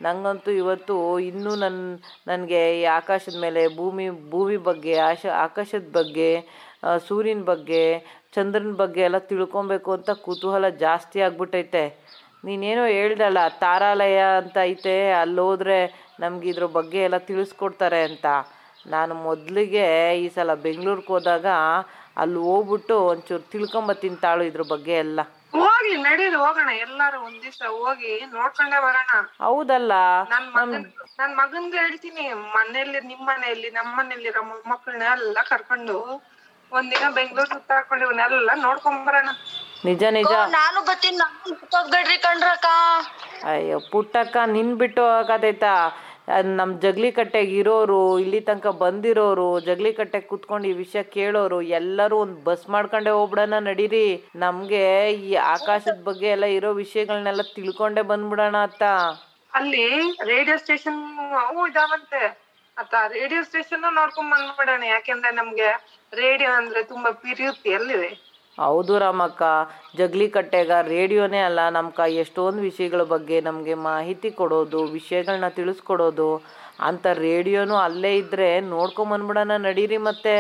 ನಂಗಂತೂ 0.01 0.51
ಇವತ್ತು 0.61 0.95
ಇನ್ನೂ 1.31 1.53
ನನ್ನ 1.63 1.81
ನನಗೆ 2.31 2.61
ಈ 2.81 2.83
ಆಕಾಶದ 2.99 3.37
ಮೇಲೆ 3.45 3.63
ಭೂಮಿ 3.79 4.07
ಭೂಮಿ 4.33 4.57
ಬಗ್ಗೆ, 4.69 4.95
ಆಶ, 5.11 5.23
ಆಕಾಶದ 5.47 5.89
ಬಗ್ಗೆ 5.99 6.31
ಸೂರ್ಯನ 7.09 7.43
ಬಗ್ಗೆ, 7.53 7.83
ಚಂದ್ರನ 8.35 8.73
ಬಗ್ಗೆ 8.83 9.03
ಎಲ್ಲ 9.09 9.19
ತಿಳ್ಕೊಬೇಕು 9.31 9.91
ಅಂತ 9.97 10.11
ಕುತೂಹಲ 10.27 10.69
ಜಾಸ್ತಿ 10.85 11.19
ಆಗ್ಬಿಟ್ಟೈತೆ. 11.27 11.85
ನೀನೇನೋ 12.47 12.85
ಹೇಳ್ದಲ್ಲ, 12.99 13.41
ತಾರಾಲಯ 13.65 14.19
ಅಂತ 14.41 14.57
ಐತೆ 14.71 14.95
ಅಲ್ಲಿ 15.23 15.41
ಹೋದ್ರೆ 15.47 15.79
ನಮ್ಗೆ 16.23 16.49
ಇದ್ರ 16.53 16.67
ಬಗ್ಗೆ 16.79 17.01
ಎಲ್ಲ 17.09 17.19
ತಿಳಿಸ್ಕೊಡ್ತಾರೆ 17.31 18.01
ಅಂತ. 18.11 18.27
ನಾನು 18.95 19.15
ಮೊದಲಿಗೆ 19.27 19.87
ಈ 20.23 20.27
ಸಲ 20.37 20.55
ಬೆಂಗಳೂರಿಗೆ 20.67 21.13
ಹೋದಾಗ 21.15 21.47
ಅಲ್ಲಿ 22.23 22.41
ಹೋಗ್ಬಿಟ್ಟು 22.49 22.95
ಒಂಚೂರು 23.11 23.45
ತಿಳ್ಕೊಂಬತ್ತೀನಿ 23.53 24.19
ತಾಳು 24.25 24.43
ಇದ್ರ 24.51 24.65
ಬಗ್ಗೆ 24.73 24.95
ಎಲ್ಲ. 25.05 25.21
ಹೋಗ್ಲಿ 25.81 25.99
ನಡೀರಿ 26.05 26.37
ಹೋಗೋಣ 26.37 26.71
ಎಲ್ಲಾರು 26.85 27.19
ಒಂದ್ 27.27 27.39
ದಿವ್ಸ 27.43 27.63
ಹೋಗಿ 27.77 28.11
ನೋಡ್ಕೊಂಡೆ 28.33 28.79
ಬರೋಣ. 28.83 29.13
ಹೌದಲ್ಲ? 29.41 29.93
ನನ್ 30.31 30.49
ಮಗನ್ 30.57 30.85
ನನ್ 31.21 31.33
ಮಗನ್ಗೆ 31.39 31.79
ಹೇಳ್ತೀನಿ 31.79 32.25
ಮನೆಯಲ್ಲಿ 32.57 33.01
ನಿಮ್ 33.03 33.23
ಮನೆಯಲ್ಲಿ 33.29 33.69
ನಮ್ಮ 33.71 33.91
ಮನೆಯಲ್ಲಿರೋ 33.99 34.43
ಮೊಮ್ಮಕ್ಕಳನ್ನ 34.43 35.07
ಎಲ್ಲ 35.15 35.39
ಕರ್ಕೊಂಡು 35.51 35.97
ಒಂದಿನ 36.73 37.07
ಬೆಂಗಳೂರು 37.11 37.51
ಸುತ್ತಾಕೊಂಡು 37.53 38.05
ಇವನ್ನೆಲ್ಲ 38.07 38.51
ನೋಡ್ಕೊಂಡ್ 38.63 39.01
ಬರೋಣ. 39.07 39.31
ನಿಜ 39.85 40.03
ನಿಜ. 40.11 40.33
ನಾನು 40.59 40.81
ಬರ್ತೀನಿ 40.83 41.19
ನಾನು 41.19 42.19
ಕಣ್ರಕ್ಕ. 42.27 42.67
ಅಯ್ಯೋ 43.47 43.79
ಪುಟ್ಟಕ್ಕ 43.93 44.37
ನಿನ್ 44.49 44.73
ಬಿಟ್ಟು 44.81 45.03
ಹೋಗೋದೈತಾ 45.09 45.75
ನಮ್ಮ 46.43 46.81
ಜಗ್ಲಿಕಟ್ಟೆಗೆ 46.81 47.57
ಇರೋರು, 47.57 48.19
ಇಲ್ಲಿ 48.19 48.41
ತನಕ 48.41 48.67
ಬಂದಿರೋರು 48.67 49.61
ಜಗ್ಲಿ 49.61 49.93
ಕಟ್ಟೆಗೆ 49.93 50.27
ಕುತ್ಕೊಂಡು 50.27 50.69
ಈ 50.69 50.73
ವಿಷಯ 50.73 51.03
ಕೇಳೋರು, 51.03 51.63
ಎಲ್ಲರೂ 51.63 52.17
ಒಂದು 52.17 52.45
ಬಸ್ 52.45 52.69
ಮಾಡ್ಕೊಂಡೆ 52.69 53.11
ಹೋಗ್ಬಿಡೋಣ 53.11 53.55
ನಡೀರಿ. 53.59 54.25
ನಮಗೆ 54.37 55.11
ಈ 55.11 55.35
ಆಕಾಶದ 55.35 56.03
ಬಗ್ಗೆ 56.05 56.27
ಎಲ್ಲ 56.27 56.45
ಇರೋ 56.45 56.73
ವಿಷಯಗಳನ್ನೆಲ್ಲ 56.75 57.41
ತಿಳ್ಕೊಂಡೆ 57.55 58.03
ಬಂದ್ಬಿಡೋಣ 58.03 58.57
ಅತ್ತ. 58.57 58.83
ಅಲ್ಲಿ 59.55 59.87
ರೇಡಿಯೋ 60.25 60.57
ಸ್ಟೇಷನ್ 60.57 61.19
ಅವು 61.47 61.69
ಇದಾವಂತೆ. 61.69 62.51
ಅತ್ತ 62.79 62.95
ರೇಡಿಯೋ 63.09 63.43
ಸ್ಟೇಷನ್ 63.43 63.95
ನೋಡ್ಕೊಂಡ್ 63.95 64.31
ಬಂದ್ಬಿಡೋಣ, 64.31 64.83
ಯಾಕೆಂದ್ರೆ 64.83 65.35
ನಮ್ಗೆ 65.35 65.69
ರೇಡಿಯೋ 66.15 66.51
ಅಂದ್ರೆ 66.51 66.83
ತುಂಬಾ 66.83 67.11
ಪ್ರೀತಿ 67.11 67.75
ಅಲ್ಲಿವೆ. 67.75 68.30
ಹೌದು 68.61 68.95
ರಾಮಕ್ಕ 68.99 69.43
ಜಗ್ಲಿ 69.97 70.27
ಕಟ್ಟೆಗ 70.29 70.71
ರೇಡಿಯೋನೇ 70.87 71.41
ಅಲ್ಲ 71.41 71.61
ನಮ್ಗೆ 71.69 72.07
ಎಷ್ಟೊಂದು 72.17 72.61
ವಿಷಯಗಳ 72.61 73.03
ಬಗ್ಗೆ 73.13 73.37
ನಮಗೆ 73.41 73.75
ಮಾಹಿತಿ 73.89 74.31
ಕೊಡೋದು 74.31 74.81
ವಿಷಯಗಳನ್ನ 74.97 75.49
ತಿಳಿಸ್ಕೊಡೋದು. 75.59 76.31
ಅಂಥ 76.89 77.07
ರೇಡಿಯೋನೂ 77.19 77.77
ಅಲ್ಲೇ 77.79 78.13
ಇದ್ದರೆ 78.17 78.49
ನೋಡ್ಕೊಂಬಂದ್ಬಿಡೋಣ 78.75 79.57
ನಡೀರಿ 79.67 79.99
ಮತ್ತೆ. 80.09 80.35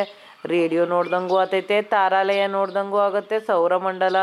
ರೇಡಿಯೋ 0.47 0.83
ನೋಡ್ದಂಗೂ 0.87 1.35
ಆತೈತೆ, 1.39 1.83
ತಾರಾಲಯ 1.95 2.43
ನೋಡ್ದಂಗೂ 2.49 2.99
ಆಗತ್ತೆ, 2.99 3.37
ಸೌರಮಂಡಲ 3.47 4.17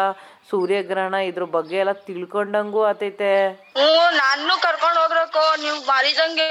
ಸೂರ್ಯಗ್ರಹಣ 0.49 1.15
ಇದ್ರ 1.29 1.43
ಬಗ್ಗೆ 1.47 1.77
ಎಲ್ಲ 1.77 1.91
ತಿಳ್ಕೊಂಡಂಗೂ 2.07 2.83
ಆತೈತೆ. 2.85 3.31
ಹ್ಮ್ 3.77 4.11
ನಾನು 4.17 4.61
ಕರ್ಕೊಂಡ್ 4.61 4.99
ಹೋಗ್ರಕೋ 4.99 5.55
ನೀವ್ 5.63 5.79
ಬಾರಿದಂಗೆ 5.87 6.47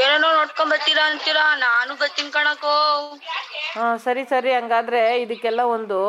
ಏನೇನೋ 0.00 0.34
ನೋಡ್ಕೊಂಡ್ 0.34 0.72
ಬರ್ತೀರಾ 0.72 1.04
ಅಂತೀರಾ? 1.10 1.54
ನಾನು 1.58 1.94
ಬರ್ತೀನಿ 1.94 2.30
ಕಣಕೋ. 2.30 2.74
ಹಾಂ 3.76 3.98
ಸರಿ 4.04 4.24
ಸರಿ 4.24 4.52
ಹಂಗಾದ್ರೆ 4.52 5.20
ಇದಕ್ಕೆಲ್ಲ 5.20 5.60
ಒಂದು 5.76 6.00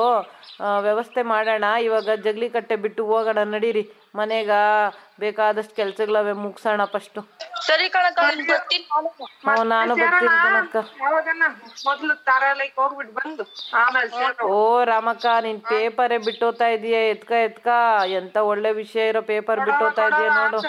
ಆ, 0.60 0.80
ವ್ಯವಸ್ಥೆ 0.80 1.22
ಮಾಡೋಣ. 1.24 1.66
ಇವಾಗ 1.82 2.10
ಜಗ್ಲಿ 2.24 2.50
ಕಟ್ಟೆ 2.50 2.76
ಬಿಟ್ಟು 2.76 3.06
ಹೋಗೋಣ 3.06 3.40
ನಡೀರಿ. 3.48 3.82
ಮನೆಗ 4.16 4.52
ಬೇಕಾದಷ್ಟು 5.20 5.74
ಕೆಲ್ಸಗಳವೆ 5.76 6.34
ಮುಗ್ಸೋಣ 6.44 6.84
ಫಸ್ಟ್ 6.86 7.20
ಸರಿ 7.68 7.88
ಕಣಕ್ಕ 7.90 8.20
ನಾನ್ 8.20 8.42
ಬರ್ತೀನಿ. 8.50 8.86
ನಾನು. 8.94 9.10
ಹ್ಞೂ 9.46 9.64
ನಾನು 9.74 9.94
ಬರ್ತೀನಿ 9.96 10.36
ಕಣಕ್ಕ. 10.46 10.76
ಯಾವಾಗನ? 11.02 11.44
ಮೊದ್ಲು 11.86 12.16
ತಾರಾಲಯಕ್ಕೆ 12.30 12.80
ಹೋಗ್ಬಿಟ್ಟು 12.82 13.14
ಬಂದು. 13.14 13.44
ಆಮೇಲೆ. 13.82 14.44
ಓ 14.58 14.84
ರಾಮಕ್ಕ 14.84 15.26
ನೀನ್ 15.42 15.62
ಪೇಪರ್ 15.72 16.16
ಬಿಟ್ಟೋತಾ 16.28 16.68
ಇದೀಯ? 16.68 16.98
ಎತ್ಕ 17.10 17.32
ಎತ್ಕ? 17.50 17.68
ಎಂತ 18.20 18.38
ಒಳ್ಳೆ 18.52 18.72
ವಿಷಯ 18.82 19.08
ಇರೋ 19.08 19.22
ಪೇಪರ್ 19.34 19.62
ಬಿಟ್ಟೋತಾ 19.70 20.06
ಇದೀಯ 20.12 20.30
ನೋಡು. 20.42 20.62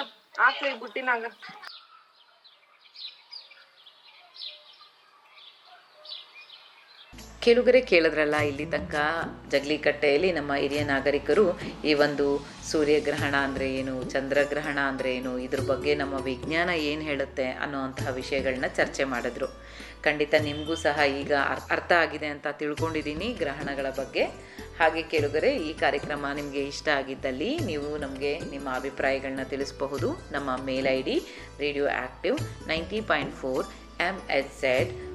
ಆಸೆ 0.46 0.70
ಬುಟ್ಟಿನಾಗ. 0.82 1.24
ಕೆಲುಗರೆ 7.46 7.80
ಕೇಳಿದ್ರಲ್ಲ, 7.80 8.37
ಇಲ್ಲಿ 8.37 8.66
ತನಕ 8.66 8.94
ಜಗ್ಲಿಕಟ್ಟೆಯಲ್ಲಿ 9.50 10.32
ನಮ್ಮ 10.32 10.54
ಹಿರಿಯ 10.54 10.85
ನಾಗರಿಕರು 10.85 11.61
ಈ 11.85 11.94
ಒಂದು 11.94 12.46
ಸೂರ್ಯಗ್ರಹಣ 12.70 13.35
ಅಂದರೆ 13.35 13.74
ಏನು, 13.74 14.04
ಚಂದ್ರಗ್ರಹಣ 14.04 14.78
ಅಂದರೆ 14.78 15.16
ಏನು, 15.16 15.38
ಇದ್ರ 15.38 15.61
ಬಗ್ಗೆ 15.61 15.94
ನಮ್ಮ 15.94 16.14
ವಿಜ್ಞಾನ 16.14 16.70
ಏನು 16.70 17.02
ಹೇಳುತ್ತೆ 17.02 17.50
ಅನ್ನೋವಂತಹ 17.50 18.09
ವಿಷಯಗಳನ್ನ 18.09 18.66
ಚರ್ಚೆ 18.66 19.04
ಮಾಡಿದ್ರು. 19.04 19.46
ಖಂಡಿತ 20.02 20.35
ನಿಮಗೂ 20.42 20.74
ಸಹ 20.74 21.00
ಈಗ 21.20 21.32
ಅರ್- 21.32 21.70
ಅರ್ಥ 21.70 21.92
ಆಗಿದೆ 21.92 22.26
ಅಂತ 22.26 22.46
ತಿಳ್ಕೊಂಡಿದ್ದೀನಿ 22.46 23.32
ಗ್ರಹಣಗಳ 23.32 23.87
ಬಗ್ಗೆ. 23.90 24.24
ಹಾಗೆ 24.78 25.02
ಕೇಳುಗರೆ, 25.02 25.56
ಈ 25.56 25.72
ಕಾರ್ಯಕ್ರಮ 25.72 26.26
ನಿಮಗೆ 26.35 26.64
ಇಷ್ಟ 26.64 26.88
ಆಗಿದ್ದಲ್ಲಿ 26.88 27.59
ನೀವು 27.59 27.96
ನಮಗೆ 27.96 28.38
ನಿಮ್ಮ 28.38 28.74
ಅಭಿಪ್ರಾಯಗಳನ್ನ 28.74 29.42
ತಿಳಿಸಬಹುದು. 29.42 30.28
ನಮ್ಮ 30.32 30.64
mail 30.64 30.87
I 30.87 31.02
D 31.02 31.22
radio 31.59 31.87
active 31.87 32.68
ninety 32.68 33.00
point 33.00 33.37
four 33.37 33.66
M 34.00 34.30
H 34.38 34.61
Z 34.61 35.06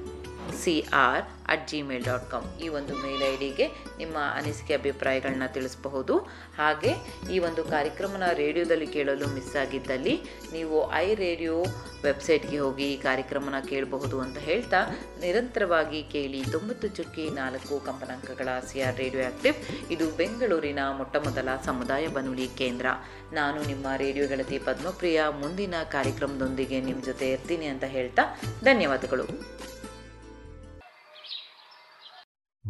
C 0.60 0.74
R 1.06 1.24
at 1.52 1.64
Gmail 1.70 2.04
dot 2.04 2.26
com 2.32 2.46
ಈ 2.64 2.66
ಒಂದು 2.78 2.94
ಮೇಲ್ 3.02 3.22
ಐ 3.30 3.32
ಡಿಗೆ 3.42 3.66
ನಿಮ್ಮ 3.98 4.16
ಅನಿಸಿಕೆ 4.38 4.74
ಅಭಿಪ್ರಾಯಗಳನ್ನ 4.80 5.46
ತಿಳಿಸಬಹುದು. 5.56 6.14
ಹಾಗೆ 6.60 6.92
ಈ 7.34 7.38
ಒಂದು 7.48 7.62
ಕಾರ್ಯಕ್ರಮನ 7.74 8.26
ರೇಡಿಯೋದಲ್ಲಿ 8.42 8.88
ಕೇಳಲು 8.96 9.26
ಮಿಸ್ 9.36 9.54
ಆಗಿದ್ದಲ್ಲಿ 9.62 10.14
ನೀವು 10.52 10.76
ಐ 11.00 11.08
ರೇಡಿಯೋ 11.24 11.56
ವೆಬ್ಸೈಟ್ಗೆ 12.04 12.58
ಹೋಗಿ 12.58 12.86
ಈ 12.92 12.96
ಕಾರ್ಯಕ್ರಮನ 13.08 13.56
ಕೇಳಬಹುದು 13.68 14.16
ಅಂತ 14.20 14.38
ಹೇಳ್ತಾ 14.48 14.80
ನಿರಂತರವಾಗಿ 15.24 16.00
ಕೇಳಿ 16.14 16.40
ತೊಂಬತ್ತು 16.54 16.88
ಚುಕ್ಕಿ 16.96 17.26
ನಾಲ್ಕು 17.40 17.74
ಕಂಪನಾಂಕಗಳ 17.88 18.48
ಸಿ 18.70 18.80
ಆರ್ 18.86 18.96
ರೇಡಿಯೋ 19.02 19.24
ಆಕ್ಟಿವ್ 19.30 19.58
ಇದು 19.94 20.06
ಬೆಂಗಳೂರಿನ 20.22 20.78
ಮೊಟ್ಟಮೊದಲ 21.00 21.48
ಸಮುದಾಯ 21.68 22.06
ಬನುಲಿ 22.18 22.48
ಕೇಂದ್ರ. 22.62 22.86
ನಾನು 23.32 23.62
ನಿಮ್ಮ 23.62 23.86
ರೇಡಿಯೋ 24.04 24.26
ಗೆಳತಿ 24.32 24.58
ಪದ್ಮಪ್ರಿಯ, 24.58 25.22
ಮುಂದಿನ 25.42 25.74
ಕಾರ್ಯಕ್ರಮದೊಂದಿಗೆ 25.96 26.80
ನಿಮ್ಮ 26.80 27.02
ಜೊತೆ 27.10 27.28
ಇರ್ತೀನಿ 27.30 27.66
ಅಂತ 27.66 27.84
ಹೇಳ್ತಾ 27.96 28.24
ಧನ್ಯವಾದಗಳು. 28.70 29.26